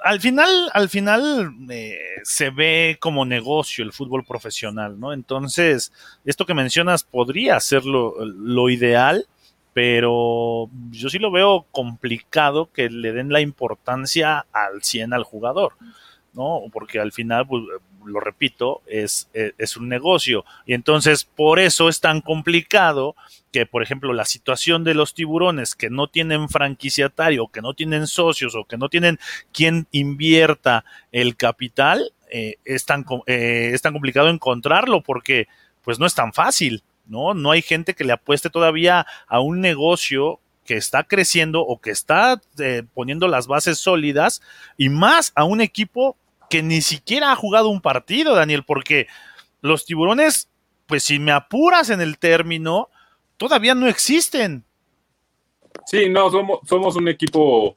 [0.04, 5.14] al final, al final eh, se ve como negocio el fútbol profesional, ¿no?
[5.14, 5.92] Entonces,
[6.26, 9.26] esto que mencionas podría ser lo, lo, ideal,
[9.72, 15.72] pero yo sí lo veo complicado que le den la importancia al 100 al jugador,
[16.34, 16.60] ¿no?
[16.70, 17.62] Porque al final, pues,
[18.04, 20.44] lo repito, es, es, un negocio.
[20.66, 23.16] Y entonces por eso es tan complicado
[23.52, 28.06] que, por ejemplo, la situación de los tiburones que no tienen franquiciatario, que no tienen
[28.06, 29.18] socios o que no tienen
[29.52, 35.46] quien invierta el capital, eh, es, tan, eh, es tan complicado encontrarlo porque
[35.82, 36.82] pues no es tan fácil.
[37.06, 37.32] ¿no?
[37.32, 41.90] No hay gente que le apueste todavía a un negocio que está creciendo o que
[41.90, 44.42] está eh, poniendo las bases sólidas
[44.76, 46.16] y más a un equipo
[46.54, 49.08] que ni siquiera ha jugado un partido, Daniel, porque
[49.60, 50.48] los tiburones,
[50.86, 52.90] pues si me apuras en el término,
[53.36, 54.62] todavía no existen.
[55.84, 57.74] Sí, no, somos, somos un equipo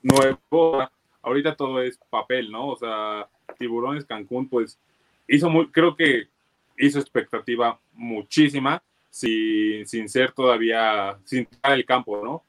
[0.00, 0.88] nuevo.
[1.22, 2.68] Ahorita todo es papel, ¿no?
[2.68, 3.28] O sea,
[3.58, 4.78] Tiburones Cancún, pues
[5.26, 6.28] hizo muy, creo que
[6.78, 12.44] hizo expectativa muchísima sin, sin ser todavía, sin estar el campo, ¿no?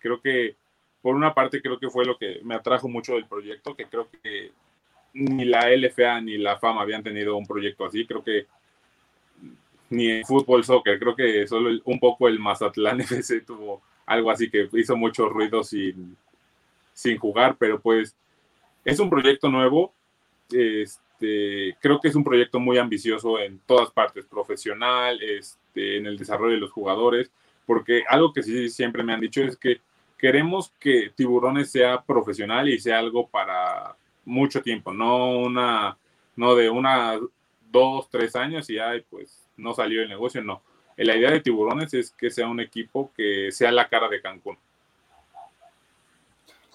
[0.00, 0.56] Creo que,
[1.00, 4.08] por una parte, creo que fue lo que me atrajo mucho del proyecto, que creo
[4.10, 4.50] que
[5.14, 8.46] ni la LFA ni la FAM habían tenido un proyecto así, creo que
[9.90, 14.68] ni fútbol, soccer, creo que solo un poco el Mazatlán FC tuvo algo así que
[14.72, 16.16] hizo mucho ruido sin,
[16.92, 18.16] sin jugar, pero pues
[18.84, 19.92] es un proyecto nuevo,
[20.50, 26.16] este, creo que es un proyecto muy ambicioso en todas partes, profesional, este, en el
[26.16, 27.30] desarrollo de los jugadores,
[27.66, 29.80] porque algo que sí siempre me han dicho es que
[30.18, 35.96] queremos que Tiburones sea profesional y sea algo para mucho tiempo, no una,
[36.36, 37.18] no de una,
[37.70, 40.62] dos, tres años y ya pues no salió el negocio, no.
[40.96, 44.58] La idea de Tiburones es que sea un equipo que sea la cara de Cancún.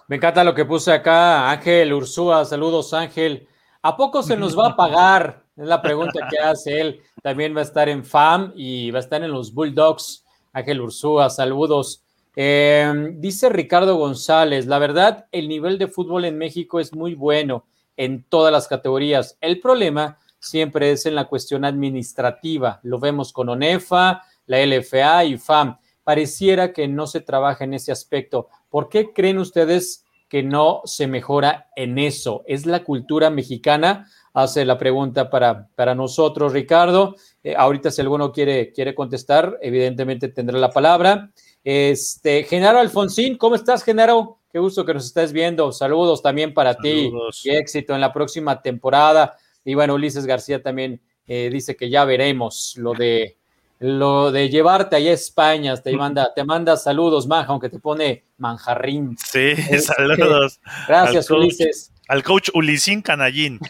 [0.08, 3.48] Me encanta lo que puse acá, Ángel Ursúa, saludos Ángel.
[3.82, 5.44] ¿A poco se nos va a pagar?
[5.56, 7.02] Es la pregunta que hace él.
[7.22, 10.26] También va a estar en FAM y va a estar en los Bulldogs.
[10.54, 12.05] Ángel Ursúa, saludos.
[12.36, 17.66] Em, dice Ricardo González, la verdad, el nivel de fútbol en México es muy bueno
[17.98, 19.38] en todas las categorías.
[19.40, 22.80] El problema siempre es en la cuestión administrativa.
[22.84, 25.78] Lo vemos con ONEFA, la LFA y FAM.
[26.04, 28.50] Pareciera que no se trabaja en ese aspecto.
[28.70, 32.44] ¿Por qué creen ustedes que no se mejora en eso?
[32.46, 34.08] ¿Es la cultura mexicana?
[34.34, 37.16] Hace la pregunta para, para nosotros, Ricardo.
[37.44, 41.32] Eh, ahorita si alguno quiere, quiere contestar, evidentemente tendrá la palabra.
[41.66, 44.38] Este, Genaro Alfonsín, ¿cómo estás, Genaro?
[44.52, 45.72] Qué gusto que nos estés viendo.
[45.72, 47.12] Saludos también para ti
[47.44, 49.36] y éxito en la próxima temporada.
[49.64, 53.38] Y bueno, Ulises García también eh, dice que ya veremos lo de
[53.80, 58.24] lo de llevarte allá a España, te manda, te manda saludos, Manja, aunque te pone
[58.38, 59.18] manjarrín.
[59.18, 60.60] Sí, saludos.
[60.88, 61.92] Gracias, Ulises.
[62.08, 63.60] Al coach Ulisín Canallín.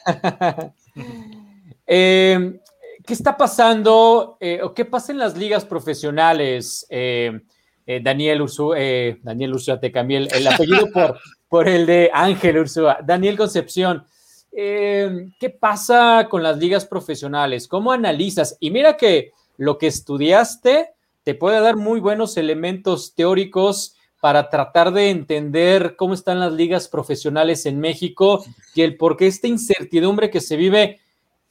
[1.88, 2.60] Eh,
[3.06, 6.88] ¿Qué está pasando eh, o qué pasa en las ligas profesionales?
[6.90, 7.42] Eh,
[7.86, 8.78] Daniel Ursúa,
[9.22, 10.88] Daniel Ursúa, te cambié el, apellido
[11.50, 12.98] por, el de Ángel Ursúa.
[13.04, 14.06] Daniel Concepción,
[14.52, 17.68] ¿qué pasa con las ligas profesionales?
[17.68, 18.58] ¿Cómo analizas?
[18.60, 24.92] Y mira que lo que estudiaste te puede dar muy buenos elementos teóricos para tratar
[24.92, 30.30] de entender cómo están las ligas profesionales en México y el por qué esta incertidumbre
[30.30, 31.00] que se vive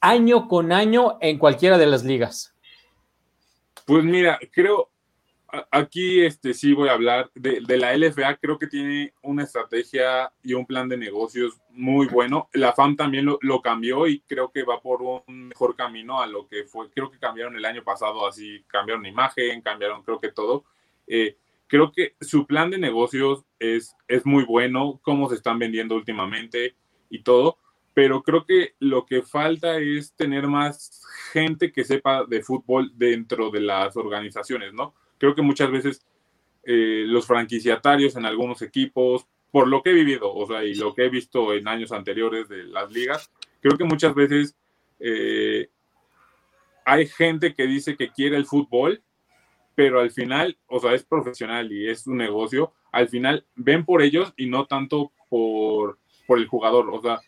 [0.01, 2.53] año con año en cualquiera de las ligas.
[3.85, 4.89] Pues mira, creo,
[5.71, 10.53] aquí este, sí voy a hablar de, la LFA, creo que tiene una estrategia y
[10.53, 12.49] un plan de negocios muy bueno.
[12.53, 16.47] La FAM también lo, cambió y creo que va por un mejor camino a lo
[16.47, 20.65] que fue, creo que cambiaron el año pasado, así cambiaron imagen, cambiaron creo que todo.
[21.07, 21.37] Eh,
[21.67, 26.75] creo que su plan de negocios es, es muy bueno, cómo se están vendiendo últimamente
[27.09, 27.57] y todo,
[27.93, 31.01] pero creo que lo que falta es tener más
[31.31, 34.93] gente que sepa de fútbol dentro de las organizaciones, ¿no?
[35.17, 36.05] Creo que muchas veces
[36.63, 40.93] eh, los franquiciatarios en algunos equipos, por lo que he vivido, o sea, y lo
[40.93, 44.55] que he visto en años anteriores de las ligas, creo que muchas veces
[44.99, 45.69] eh,
[46.85, 49.01] hay gente que dice que quiere el fútbol,
[49.75, 54.01] pero al final, o sea, es profesional y es un negocio, al final ven por
[54.01, 57.19] ellos y no tanto por, por el jugador, o sea,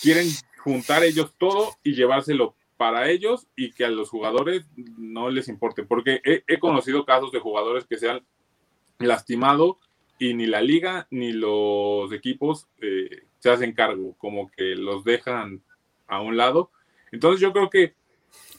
[0.00, 0.28] quieren
[0.58, 5.84] juntar ellos todo y llevárselo para ellos y que a los jugadores no les importe,
[5.84, 8.24] porque he, conocido casos de jugadores que se han
[8.98, 9.78] lastimado
[10.18, 15.62] y ni la liga ni los equipos eh, se hacen cargo, como que los dejan
[16.06, 16.70] a un lado.
[17.12, 17.94] Entonces yo creo que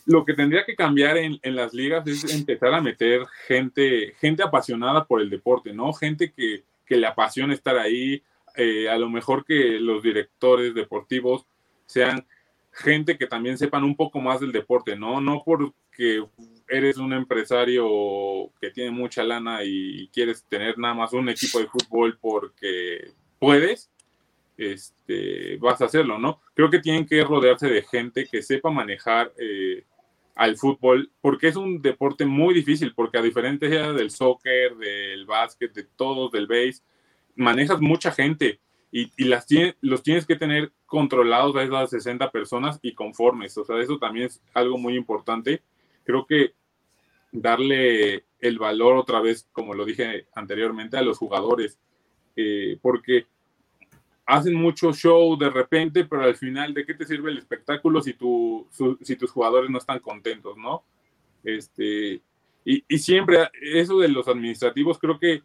[0.05, 5.05] lo que tendría que cambiar en, las ligas es empezar a meter gente, gente apasionada
[5.05, 5.91] por el deporte, ¿no?
[5.93, 8.21] Gente que, le apasiona estar ahí,
[8.55, 11.47] eh, a lo mejor que los directores deportivos
[11.87, 12.27] sean
[12.75, 15.21] gente que también sepan un poco más del deporte, ¿no?
[15.21, 16.23] No porque
[16.67, 21.67] eres un empresario que tiene mucha lana y quieres tener nada más un equipo de
[21.67, 23.89] fútbol porque puedes,
[24.57, 26.41] este, vas a hacerlo, ¿no?
[26.53, 29.85] Creo que tienen que rodearse de gente que sepa manejar eh,
[30.35, 35.73] al fútbol, porque es un deporte muy difícil, porque a diferencia del soccer, del básquet,
[35.73, 36.81] de todos, del base,
[37.35, 38.59] manejas mucha gente
[38.97, 39.45] y, las
[39.81, 43.57] los tienes que tener controlados a esas 60 personas y conformes.
[43.57, 45.61] O sea, eso también es algo muy importante.
[46.05, 46.53] Creo que
[47.29, 51.77] darle el valor otra vez, como lo dije anteriormente, a los jugadores,
[52.37, 53.27] eh, porque
[54.25, 58.13] hacen mucho show de repente, pero al final, ¿de qué te sirve el espectáculo si,
[58.13, 58.69] tu,
[59.19, 60.85] tus jugadores no están contentos, no?
[61.43, 62.21] Este,
[62.63, 65.43] y, y siempre, eso de los administrativos, creo que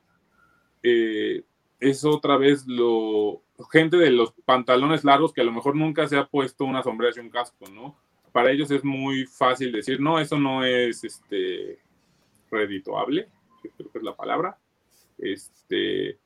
[0.84, 1.42] eh,
[1.80, 6.16] es otra vez lo, gente de los pantalones largos que a lo mejor nunca se
[6.16, 7.96] ha puesto una sombrera y un casco, ¿no?
[8.32, 11.78] Para ellos es muy fácil decir, no, eso no es, este,
[12.50, 13.28] redituable,
[13.76, 14.58] creo que es la palabra.
[15.18, 16.18] Este,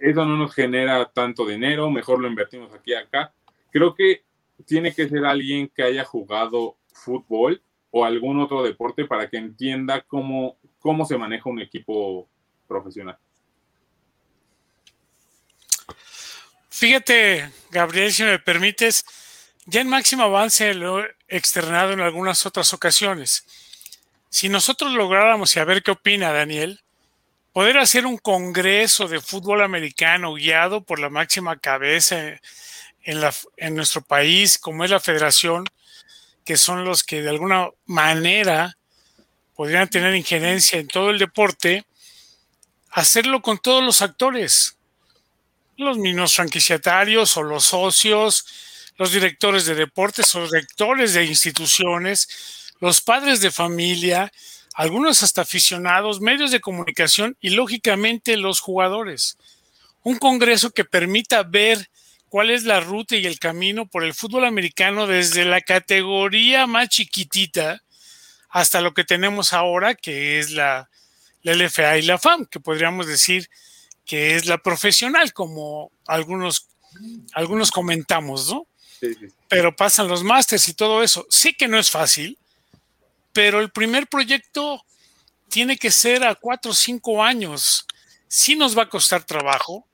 [0.00, 3.34] eso no nos genera tanto dinero, mejor lo invertimos aquí acá.
[3.70, 4.24] Creo que
[4.66, 10.02] tiene que ser alguien que haya jugado fútbol o algún otro deporte para que entienda
[10.02, 12.28] cómo, cómo se maneja un equipo
[12.66, 13.18] profesional.
[16.82, 19.04] Fíjate, Gabriel, si me permites,
[19.66, 23.46] ya en máximo avance lo he externado en algunas otras ocasiones.
[24.28, 26.80] Si nosotros lográramos, y a ver qué opina Daniel,
[27.52, 32.18] poder hacer un congreso de fútbol americano guiado por la máxima cabeza
[33.04, 33.20] en,
[33.58, 35.64] en nuestro país, como es la federación,
[36.44, 38.76] que son los que de alguna manera
[39.54, 41.84] podrían tener injerencia en todo el deporte,
[42.90, 44.78] hacerlo con todos los actores,
[45.76, 48.46] los mismos franquiciatarios o los socios,
[48.96, 54.32] los directores de deportes o rectores de instituciones, los padres de familia,
[54.74, 59.36] algunos hasta aficionados, medios de comunicación y lógicamente los jugadores.
[60.02, 61.90] Un congreso que permita ver
[62.28, 66.88] cuál es la ruta y el camino por el fútbol americano desde la categoría más
[66.88, 67.82] chiquitita
[68.48, 70.88] hasta lo que tenemos ahora, que es la,
[71.42, 73.50] LFA y la FAM, que podríamos decir
[74.04, 76.68] que es la profesional, como algunos,
[77.32, 78.66] algunos comentamos, ¿no?
[79.48, 81.26] Pero pasan los másters y todo eso.
[81.28, 82.38] Sí que no es fácil,
[83.32, 84.84] pero el primer proyecto
[85.48, 87.86] tiene que ser a cuatro o cinco años.
[88.28, 89.86] Sí nos va a costar trabajo,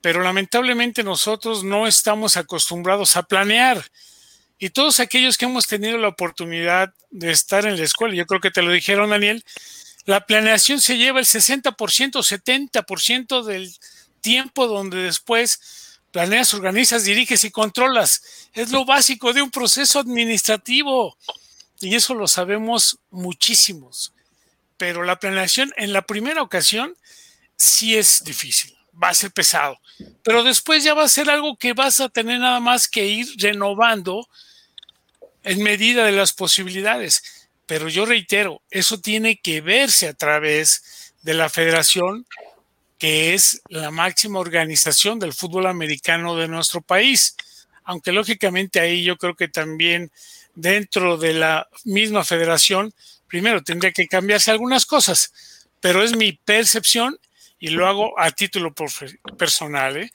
[0.00, 3.84] pero lamentablemente nosotros no estamos acostumbrados a planear.
[4.58, 8.40] Y todos aquellos que hemos tenido la oportunidad de estar en la escuela, yo creo
[8.40, 9.44] que te lo dijeron, Daniel,
[10.06, 13.74] la planeación se lleva el 60%, 70% del
[14.20, 15.60] tiempo donde después
[16.12, 18.48] planeas, organizas, diriges y controlas.
[18.54, 21.18] Es lo básico de un proceso administrativo.
[21.80, 24.12] Y eso lo sabemos muchísimos.
[24.76, 26.96] Pero la planeación en la primera ocasión
[27.56, 29.78] sí es difícil, va a ser pesado.
[30.22, 33.28] Pero después ya va a ser algo que vas a tener nada más que ir
[33.38, 34.28] renovando
[35.42, 37.35] en medida de las posibilidades.
[37.66, 42.26] Pero yo reitero, eso tiene que verse a través de la federación,
[42.98, 47.36] que es la máxima organización del fútbol americano de nuestro país.
[47.84, 50.10] Aunque lógicamente ahí yo creo que también
[50.54, 52.94] dentro de la misma federación,
[53.28, 57.18] primero tendría que cambiarse algunas cosas, pero es mi percepción
[57.58, 58.72] y lo hago a título
[59.36, 59.96] personal.
[59.96, 60.10] ¿eh?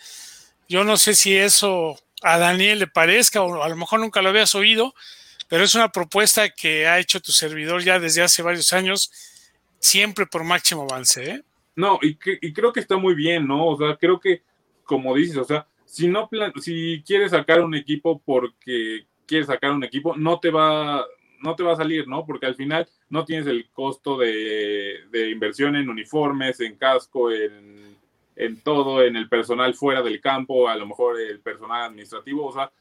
[0.68, 4.30] Yo no sé si eso a Daniel le parezca o a lo mejor nunca lo
[4.30, 4.93] habías oído,
[5.52, 9.12] pero es una propuesta que ha hecho tu servidor ya desde hace varios años,
[9.80, 11.30] siempre por máximo avance.
[11.30, 11.43] ¿eh?
[11.76, 13.68] No, y, y creo que está muy bien, ¿no?
[13.68, 14.43] O sea, creo que,
[14.86, 16.30] como dices, o sea, si no
[16.62, 21.06] si quieres sacar un equipo porque quieres sacar un equipo, no te va,
[21.41, 22.26] no te va a salir, ¿no?
[22.26, 25.02] Porque al final no tienes el costo de,
[25.34, 27.97] inversión en uniformes, en casco, en,
[28.38, 32.54] en, todo, en el personal fuera del campo, a lo mejor el personal administrativo, o
[32.54, 32.72] sea,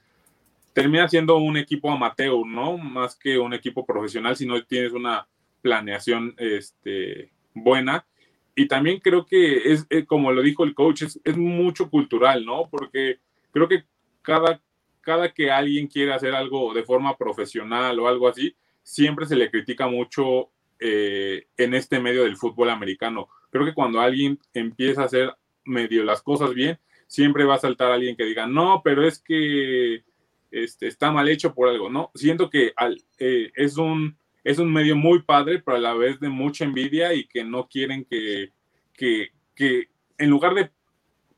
[0.83, 2.79] termina siendo un equipo amateur, ¿no?
[2.79, 5.27] Más que un equipo profesional si no tienes una
[5.63, 8.07] planeación este, buena.
[8.55, 12.45] Y también creo que es, eh, como lo dijo el coach, es, es mucho cultural,
[12.45, 12.69] ¿no?
[12.69, 13.19] Porque
[13.53, 13.85] creo que
[14.23, 14.61] cada
[15.01, 19.51] cada que alguien quiere hacer algo de forma profesional o algo así, siempre se le
[19.51, 23.29] critica mucho eh, en este medio del fútbol americano.
[23.51, 27.91] Creo que cuando alguien empieza a hacer medio las cosas bien, siempre va a saltar
[27.91, 30.05] alguien que diga, no, pero es que
[30.51, 32.11] este, está mal hecho por algo, ¿no?
[32.15, 32.73] Siento que
[33.19, 37.15] eh, es, un, es un medio muy padre, pero a la vez de mucha envidia
[37.15, 38.53] y que no quieren que,
[38.93, 39.89] que, que
[40.19, 40.71] en lugar de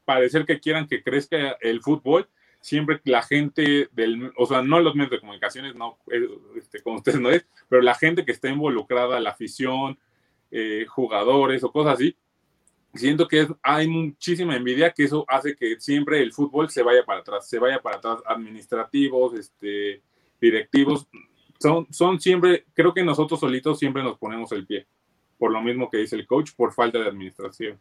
[0.05, 2.29] parecer que quieran que crezca el fútbol,
[2.61, 6.97] siempre la gente del, o sea, no los medios de comunicaciones, no, eh, este, como
[6.97, 9.99] ustedes no es, pero la gente que está involucrada, la afición,
[10.51, 12.17] eh, jugadores o cosas así,
[12.95, 17.20] siento que hay muchísima envidia que eso hace que siempre el fútbol se vaya para
[17.20, 20.03] atrás, se vaya para atrás administrativos, este,
[20.40, 21.07] directivos,
[21.61, 24.86] son, son siempre, creo que nosotros solitos siempre nos ponemos el pie,
[25.38, 27.78] por lo mismo que dice el coach, por falta de administración.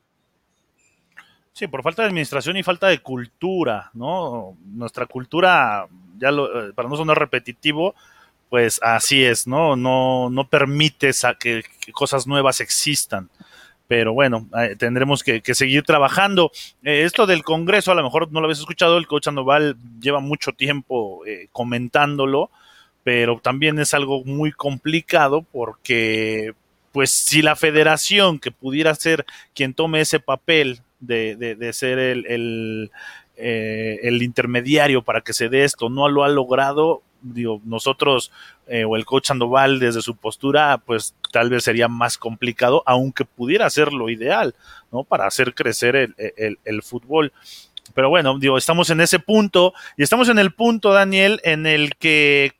[1.53, 4.57] Sí, por falta de administración y falta de cultura, ¿no?
[4.63, 5.87] Nuestra cultura,
[6.17, 7.93] ya lo, eh, para no sonar repetitivo,
[8.49, 9.75] pues así es, ¿no?
[9.75, 13.29] No, no permite que, cosas nuevas existan.
[13.91, 16.49] Pero bueno, eh, tendremos que, seguir trabajando.
[16.81, 20.21] Eh, esto del Congreso, a lo mejor no lo habéis escuchado, el coach Andoval lleva
[20.21, 22.49] mucho tiempo comentándolo,
[23.03, 26.53] pero también es algo muy complicado porque,
[26.93, 32.91] pues, si la federación que pudiera ser quien tome ese papel de, ser el,
[33.35, 38.31] eh, el, intermediario para que se dé esto, no lo ha logrado, digo, nosotros
[38.67, 43.25] eh, o el coach Andoval desde su postura, pues tal vez sería más complicado, aunque
[43.25, 44.55] pudiera ser lo ideal,
[44.91, 45.03] ¿no?
[45.03, 47.31] Para hacer crecer el, el, fútbol.
[47.93, 51.95] Pero bueno, digo, estamos en ese punto y estamos en el punto, Daniel, en el
[51.95, 52.53] que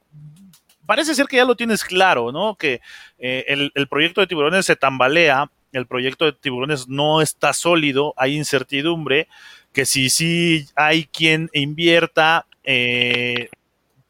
[0.86, 2.56] parece ser que ya lo tienes claro, ¿no?
[2.56, 2.82] Que
[3.20, 8.14] eh, el, el, proyecto de tiburones se tambalea el proyecto de tiburones no está sólido,
[8.18, 9.28] hay incertidumbre,
[9.74, 13.50] que si sí hay quien invierta, eh,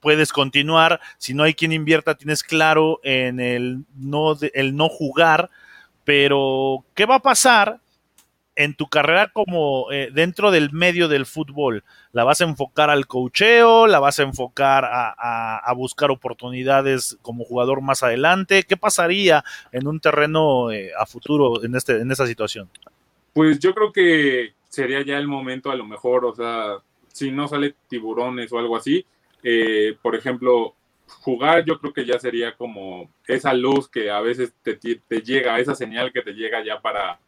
[0.01, 5.49] puedes continuar, si no hay quien invierta, tienes claro en el no, el no jugar,
[6.03, 7.79] pero ¿qué va a pasar
[8.55, 11.83] en tu carrera como eh, dentro del medio del fútbol?
[12.11, 13.87] ¿La vas a enfocar al cocheo?
[13.87, 18.63] ¿La vas a enfocar a, buscar oportunidades como jugador más adelante?
[18.63, 22.69] ¿Qué pasaría en un terreno eh, a futuro en, este, en esta situación?
[23.33, 26.77] Pues yo creo que sería ya el momento a lo mejor, o sea,
[27.07, 29.05] si no sale tiburones o algo así,
[29.43, 30.75] eh, por ejemplo,
[31.21, 34.77] jugar yo creo que ya sería como esa luz que a veces te,
[35.21, 37.19] llega, esa señal que te llega ya para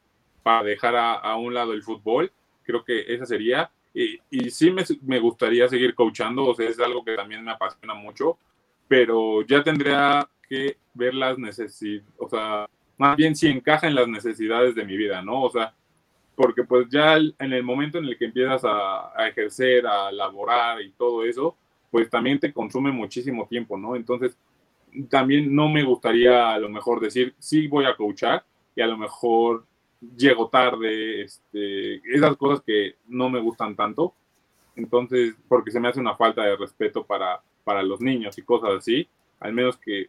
[0.44, 2.32] para dejar a, un lado el fútbol.
[2.64, 3.72] Creo que esa sería.
[3.94, 7.52] Y, y sí me, me, gustaría seguir coachando, o sea, es algo que también me
[7.52, 8.38] apasiona mucho,
[8.88, 14.08] pero ya tendría que ver las necesidades, o sea, más bien si encaja en las
[14.08, 15.44] necesidades de mi vida, ¿no?
[15.44, 15.76] O sea,
[16.36, 20.82] porque pues ya en el momento en el que empiezas a, a ejercer, a laborar
[20.82, 21.56] y todo eso,
[21.94, 23.96] pues también te consume muchísimo tiempo, ¿no?
[23.96, 24.36] Entonces,
[25.12, 28.44] también no me gustaría a lo mejor decir, sí voy a coachar
[28.76, 29.64] y a lo mejor
[30.18, 34.16] llego tarde, este, esas cosas que no me gustan tanto.
[34.76, 38.72] Entonces, porque se me hace una falta de respeto para, para los niños y cosas
[38.80, 39.08] así,
[39.40, 40.08] al menos que,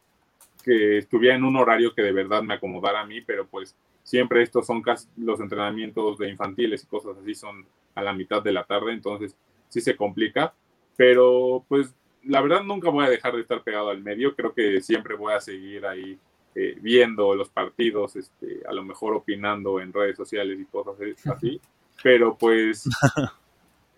[0.65, 4.43] que estuviera en un horario que de verdad me acomodara a mí, pero pues siempre
[4.43, 8.53] estos son casi los entrenamientos de infantiles y cosas así son a la mitad de
[8.53, 9.37] la tarde, entonces
[9.69, 10.55] sí se complica,
[10.97, 14.81] pero pues la verdad nunca voy a dejar de estar pegado al medio, creo que
[14.81, 16.19] siempre voy a seguir ahí
[16.55, 20.95] eh, viendo los partidos, este, a lo mejor opinando en redes sociales y cosas
[21.37, 21.61] así,
[22.03, 22.89] pero pues,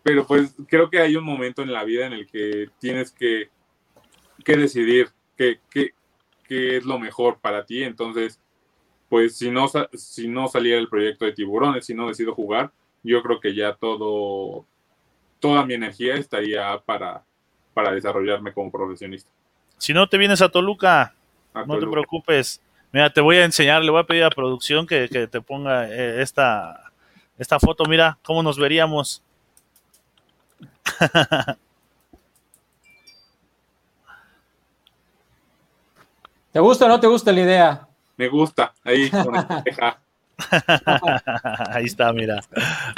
[0.03, 3.51] pero pues creo que hay un momento en la vida en el que tienes que,
[4.45, 8.41] que decidir qué, qué es lo mejor para ti, entonces,
[9.09, 12.73] pues si no, si no saliera el proyecto de tiburones, si no decido jugar,
[13.03, 14.67] yo creo que ya todo,
[15.41, 17.23] toda mi energía estaría para,
[17.75, 19.31] para desarrollarme como profesionista.
[19.79, 21.15] Si no te vienes a Toluca,
[21.67, 22.61] no te preocupes.
[22.93, 26.23] Mira, te voy a enseñar, le voy a pedir a producción que, te ponga eh,
[26.23, 26.91] esta,
[27.39, 27.85] esta foto.
[27.85, 29.23] Mira cómo nos veríamos.
[36.53, 37.87] ¿Te gusta o no te gusta la idea?
[38.17, 39.11] Me gusta, ahí
[41.69, 42.41] Ahí está, mira.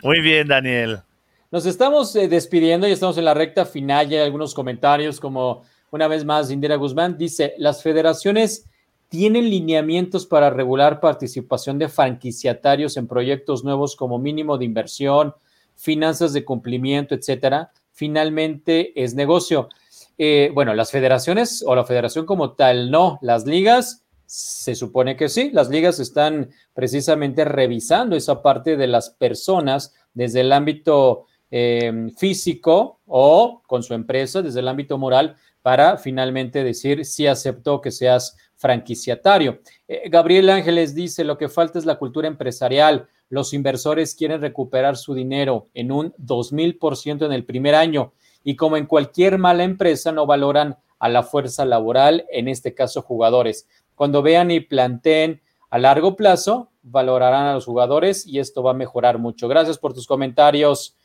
[0.03, 1.03] Muy bien, Daniel.
[1.51, 4.07] Nos estamos eh, despidiendo y estamos en la recta final.
[4.07, 8.67] Ya hay algunos comentarios como una vez más, Indira Guzmán dice, las federaciones
[9.09, 15.35] tienen lineamientos para regular participación de franquiciatarios en proyectos nuevos como mínimo de inversión,
[15.75, 17.73] finanzas de cumplimiento, etcétera.
[17.93, 19.71] Finalmente es negocio.
[20.19, 23.19] Eh, bueno, las federaciones o la federación como tal, no.
[23.23, 25.51] Las ligas, se supone que sí.
[25.55, 33.01] Las ligas están precisamente revisando esa parte de las personas desde el ámbito eh, físico
[33.07, 38.37] o con su empresa, desde el ámbito moral, para finalmente decir si aceptó que seas
[38.57, 39.61] franquiciatario.
[39.87, 43.09] Eh, Gabriel Ángeles dice, lo que falta es la cultura empresarial.
[43.31, 48.77] Los inversores quieren recuperar su dinero en un 2000% en el primer año y como
[48.77, 53.69] en cualquier mala empresa no valoran a la fuerza laboral, en este caso jugadores.
[53.95, 55.41] Cuando vean y planteen
[55.71, 59.49] a largo plazo, valorarán a los jugadores y esto va a mejorar mucho.
[59.49, 60.97] Gracias por tus comentarios,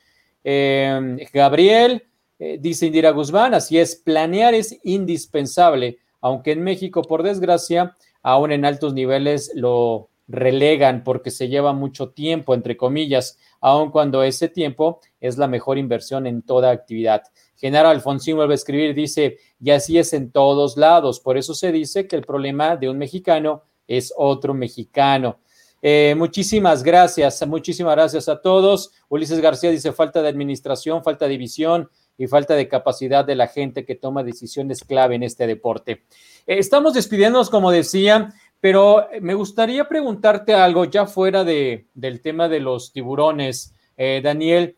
[0.44, 2.04] eh, Gabriel.
[2.40, 8.52] Eh, dice Indira Guzmán, así es, planear es indispensable, aunque en México, por desgracia, aún
[8.52, 14.50] en altos niveles lo relegan porque se lleva mucho tiempo, entre comillas, aun cuando ese
[14.50, 17.24] tiempo es la mejor inversión en toda actividad.
[17.56, 21.72] Genaro Alfonsín vuelve a escribir, dice, y así es en todos lados, por eso se
[21.72, 25.40] dice que el problema de un mexicano es otro mexicano.
[25.86, 28.94] Eh, muchísimas gracias, muchísimas gracias a todos.
[29.10, 33.48] Ulises García dice falta de administración, falta de visión y falta de capacidad de la
[33.48, 36.04] gente que toma decisiones clave en este deporte.
[36.48, 42.48] Eh, estamos despidiéndonos, como decía, pero me gustaría preguntarte algo ya fuera de, del tema
[42.48, 44.78] de los tiburones, eh, Daniel,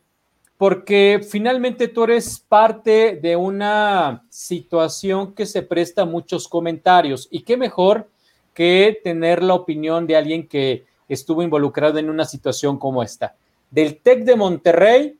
[0.58, 7.42] porque finalmente tú eres parte de una situación que se presta a muchos comentarios y
[7.42, 8.10] qué mejor
[8.54, 13.34] que tener la opinión de alguien que estuvo involucrado en una situación como esta.
[13.70, 15.18] Del TEC de Monterrey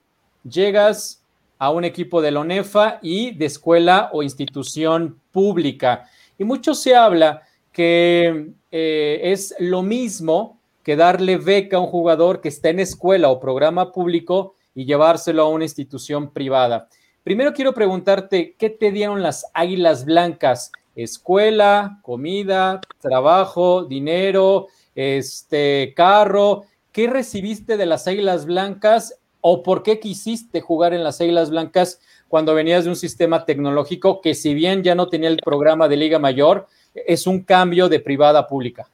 [0.48, 1.22] llegas
[1.58, 6.08] a un equipo de la ONEFA y de escuela o institución pública.
[6.38, 12.40] Y mucho se habla que eh, es lo mismo que darle beca a un jugador
[12.40, 16.88] que está en escuela o programa público y llevárselo a una institución privada.
[17.24, 20.70] Primero quiero preguntarte, ¿qué te dieron las Águilas Blancas?
[20.94, 26.64] Escuela, comida, trabajo, dinero, este carro.
[26.90, 32.00] ¿Qué recibiste de las Águilas Blancas o por qué quisiste jugar en las Águilas Blancas
[32.26, 35.96] cuando venías de un sistema tecnológico que si bien ya no tenía el programa de
[35.96, 38.88] Liga Mayor, es un cambio de privada a pública?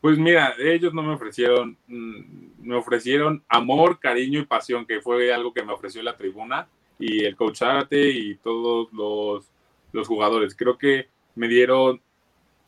[0.00, 2.20] Pues mira, ellos no me ofrecieron, mm,
[2.62, 7.24] me ofrecieron amor, cariño y pasión, que fue algo que me ofreció la tribuna y
[7.24, 9.50] el coach Arte y todos los,
[9.92, 10.54] los jugadores.
[10.54, 12.00] Creo que me dieron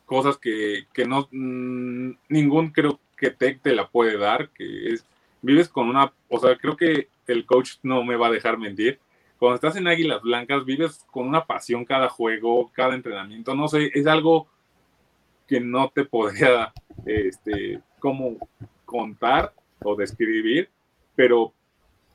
[0.09, 5.05] cosas que, que no, mm, ningún creo que Tech te la puede dar, que es,
[5.43, 8.99] vives con una, o sea, creo que el coach no me va a dejar mentir.
[9.37, 13.91] Cuando estás en Águilas Blancas, vives con una pasión cada juego, cada entrenamiento, no sé,
[13.93, 14.47] es algo
[15.47, 16.73] que no te podría,
[17.05, 18.37] este, como
[18.85, 19.53] contar
[19.83, 20.71] o describir,
[21.15, 21.53] pero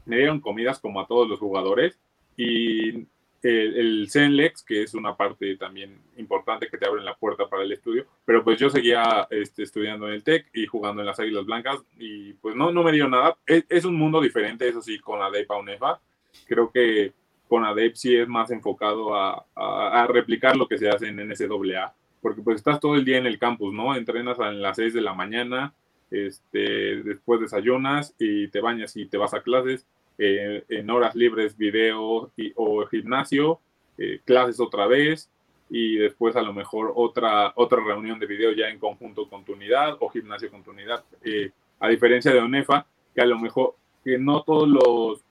[0.04, 1.96] me dieron comidas como a todos los jugadores
[2.36, 3.06] y
[3.44, 7.72] el, Zenlex, que es una parte también importante que te abre la puerta para el
[7.72, 11.44] estudio, pero pues yo seguía este, estudiando en el TEC y jugando en las Águilas
[11.44, 13.36] Blancas y pues no, no me dio nada.
[13.46, 16.00] Es, un mundo diferente, eso sí, con ADEP a UNEFA.
[16.46, 17.12] Creo que
[17.46, 21.94] con ADEP sí es más enfocado a, a, replicar lo que se hace en NSAA,
[22.22, 23.94] porque pues estás todo el día en el campus, ¿no?
[23.94, 25.74] Entrenas a las 6 de la mañana,
[26.10, 29.86] este, después desayunas y te bañas y te vas a clases
[30.16, 33.60] eh, en horas libres video y, o gimnasio,
[33.98, 35.28] eh, clases otra vez
[35.70, 39.54] y después a lo mejor otra, otra reunión de video ya en conjunto con tu
[39.54, 41.04] unidad o gimnasio con tu unidad.
[41.24, 41.50] Eh,
[41.80, 45.24] a diferencia de ONEFA, que a lo mejor que no todos los,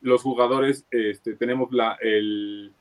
[0.00, 2.72] los jugadores este, tenemos la, el,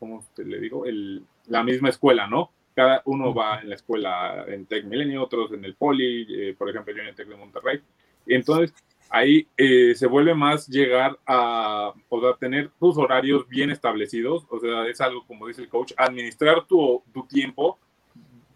[0.00, 0.86] ¿cómo te le digo?
[0.86, 2.50] El, la misma escuela, ¿no?
[2.74, 6.92] Cada uno va en la escuela en Tech Milenio, otros en el Poli, por ejemplo,
[6.92, 7.80] yo en el Tech de Monterrey.
[8.26, 8.74] Entonces,
[9.10, 14.86] ahí eh, se vuelve más llegar a, o tener tus horarios bien establecidos, o sea,
[14.86, 17.78] es algo como dice el coach, administrar tu, tiempo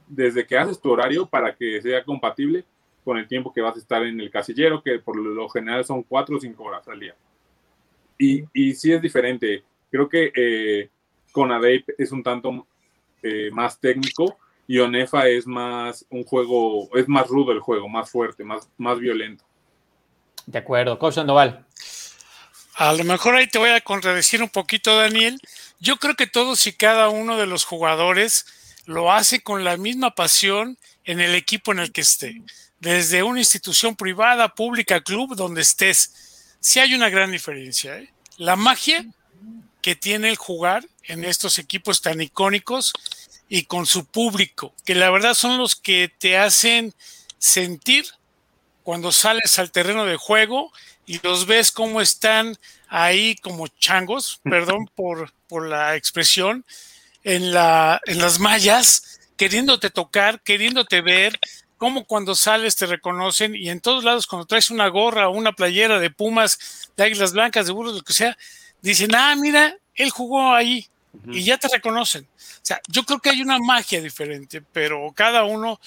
[0.06, 2.64] desde que haces tu horario para que sea compatible
[3.04, 6.02] con el tiempo que vas a estar en el casillero, que por lo general son
[6.02, 7.14] cuatro o cinco horas al día.
[8.18, 9.62] Y, sí es diferente.
[9.90, 10.90] Creo que eh,
[11.32, 12.66] con ADEP es un tanto
[13.22, 14.36] eh, más técnico
[14.66, 18.98] y ONEFA es más un juego, es más rudo el juego, más fuerte, más, más
[18.98, 19.47] violento.
[20.48, 21.66] De acuerdo, Coach Sandoval.
[22.74, 25.38] A lo mejor ahí te voy a contradecir un poquito, Daniel.
[25.78, 28.46] Yo creo que todos y cada uno de los jugadores
[28.86, 32.40] lo hace con la misma pasión en el equipo en el que esté.
[32.80, 36.56] Desde una institución privada, pública, club, donde estés.
[36.60, 37.98] Sí hay una gran diferencia.
[37.98, 38.10] ¿eh?
[38.38, 39.04] La magia
[39.82, 42.94] que tiene el jugar en estos equipos tan icónicos
[43.50, 46.94] y con su público, que la verdad son los que te hacen
[47.38, 48.06] sentir
[48.88, 50.72] cuando sales al terreno de juego
[51.04, 52.56] y los ves cómo están
[52.88, 56.64] ahí como changos, perdón por, por la expresión,
[57.22, 61.38] en, la, en las mallas, queriéndote tocar, queriéndote ver,
[61.76, 65.52] cómo cuando sales te reconocen y en todos lados cuando traes una gorra o una
[65.52, 68.38] playera de pumas, de águilas blancas, de burros, lo que sea,
[68.80, 70.88] dicen, ah, mira, él jugó ahí
[71.30, 72.24] y ya te reconocen.
[72.24, 75.78] O sea, yo creo que hay una magia diferente, pero cada uno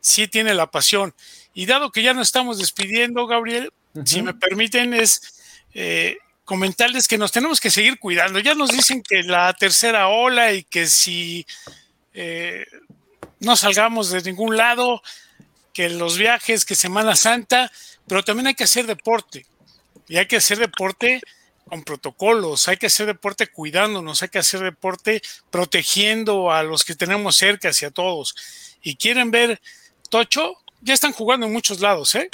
[0.00, 1.12] sí tiene la pasión.
[1.56, 3.72] Y dado que ya nos estamos despidiendo, Gabriel,
[4.04, 5.40] si me permiten, es
[5.72, 8.40] eh, comentarles que nos tenemos que seguir cuidando.
[8.40, 11.46] Ya nos dicen que la tercera ola y que si
[12.12, 12.66] eh,
[13.40, 15.00] no salgamos de ningún lado,
[15.72, 17.72] que los viajes, que Semana Santa,
[18.06, 19.46] pero también hay que hacer deporte.
[20.08, 21.22] Y hay que hacer deporte
[21.66, 26.94] con protocolos, hay que hacer deporte cuidándonos, hay que hacer deporte protegiendo a los que
[26.94, 28.36] tenemos cerca, hacia todos.
[28.82, 29.58] Y quieren ver
[30.10, 32.30] Tocho, ya están jugando en muchos lados, ¿eh?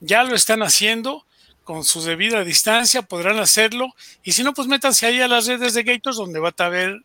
[0.00, 1.24] Ya lo están haciendo
[1.64, 3.94] con su debida distancia, podrán hacerlo.
[4.22, 7.02] Y si no, pues métanse ahí a las redes de Gators, donde va a ver,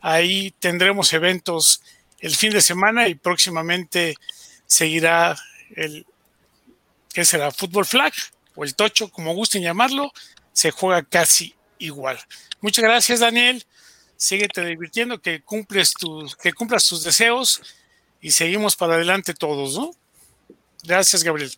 [0.00, 1.80] ahí tendremos eventos
[2.18, 4.14] el fin de semana y próximamente
[4.66, 5.36] seguirá
[5.76, 6.06] el,
[7.12, 7.50] ¿qué será?
[7.50, 8.12] Fútbol flag
[8.54, 10.12] o el tocho, como gusten llamarlo,
[10.52, 12.18] se juega casi igual.
[12.60, 13.64] Muchas gracias, Daniel.
[14.16, 17.60] Síguete divirtiendo, que cumples tus, que cumplas tus deseos
[18.20, 19.90] y seguimos para adelante todos, ¿no?
[20.82, 21.50] Gracias, Gabriel.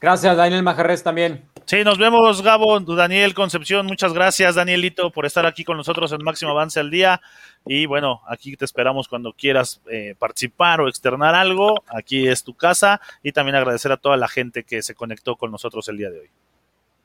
[0.00, 1.44] Gracias, Daniel Majarres también.
[1.66, 3.86] Sí, nos vemos, Gabo, Daniel Concepción.
[3.86, 7.20] Muchas gracias, Danielito, por estar aquí con nosotros en Máximo Avance al Día.
[7.66, 11.84] Y bueno, aquí te esperamos cuando quieras eh, participar o externar algo.
[11.86, 13.00] Aquí es tu casa.
[13.22, 16.20] Y también agradecer a toda la gente que se conectó con nosotros el día de
[16.20, 16.30] hoy.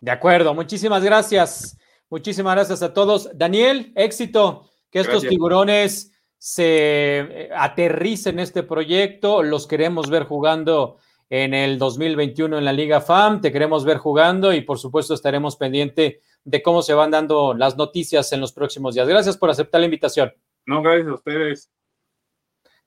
[0.02, 1.78] De acuerdo, muchísimas gracias.
[2.10, 3.30] Muchísimas gracias a todos.
[3.36, 4.70] Daniel, éxito.
[4.90, 9.44] Que estos tiburones se eh, aterricen en este proyecto.
[9.44, 10.98] Los queremos ver jugando
[11.30, 13.42] en el 2021 en la Liga FAM.
[13.42, 17.78] Te queremos ver jugando y por supuesto estaremos pendiente de cómo se van dando las
[17.78, 19.08] noticias en los próximos días.
[19.08, 20.34] Gracias por aceptar la invitación.
[20.66, 21.72] No, gracias a ustedes.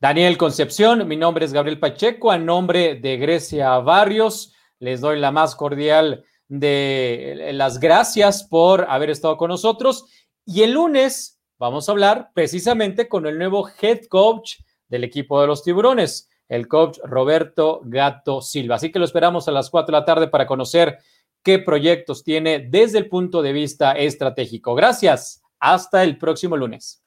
[0.01, 5.33] Daniel Concepción, mi nombre es Gabriel Pacheco, a nombre de Grecia Barrios, les doy la
[5.33, 10.07] más cordial de las gracias por haber estado con nosotros.
[10.47, 15.49] Y el lunes vamos a hablar precisamente con el nuevo head coach del equipo de
[15.49, 18.77] los tiburones el coach Roberto Gato Silva.
[18.77, 20.99] Así que lo esperamos a las 4 de la tarde para conocer
[21.43, 24.75] qué proyectos tiene desde el punto de vista estratégico.
[24.75, 25.43] Gracias.
[25.61, 27.03] Hasta el próximo lunes.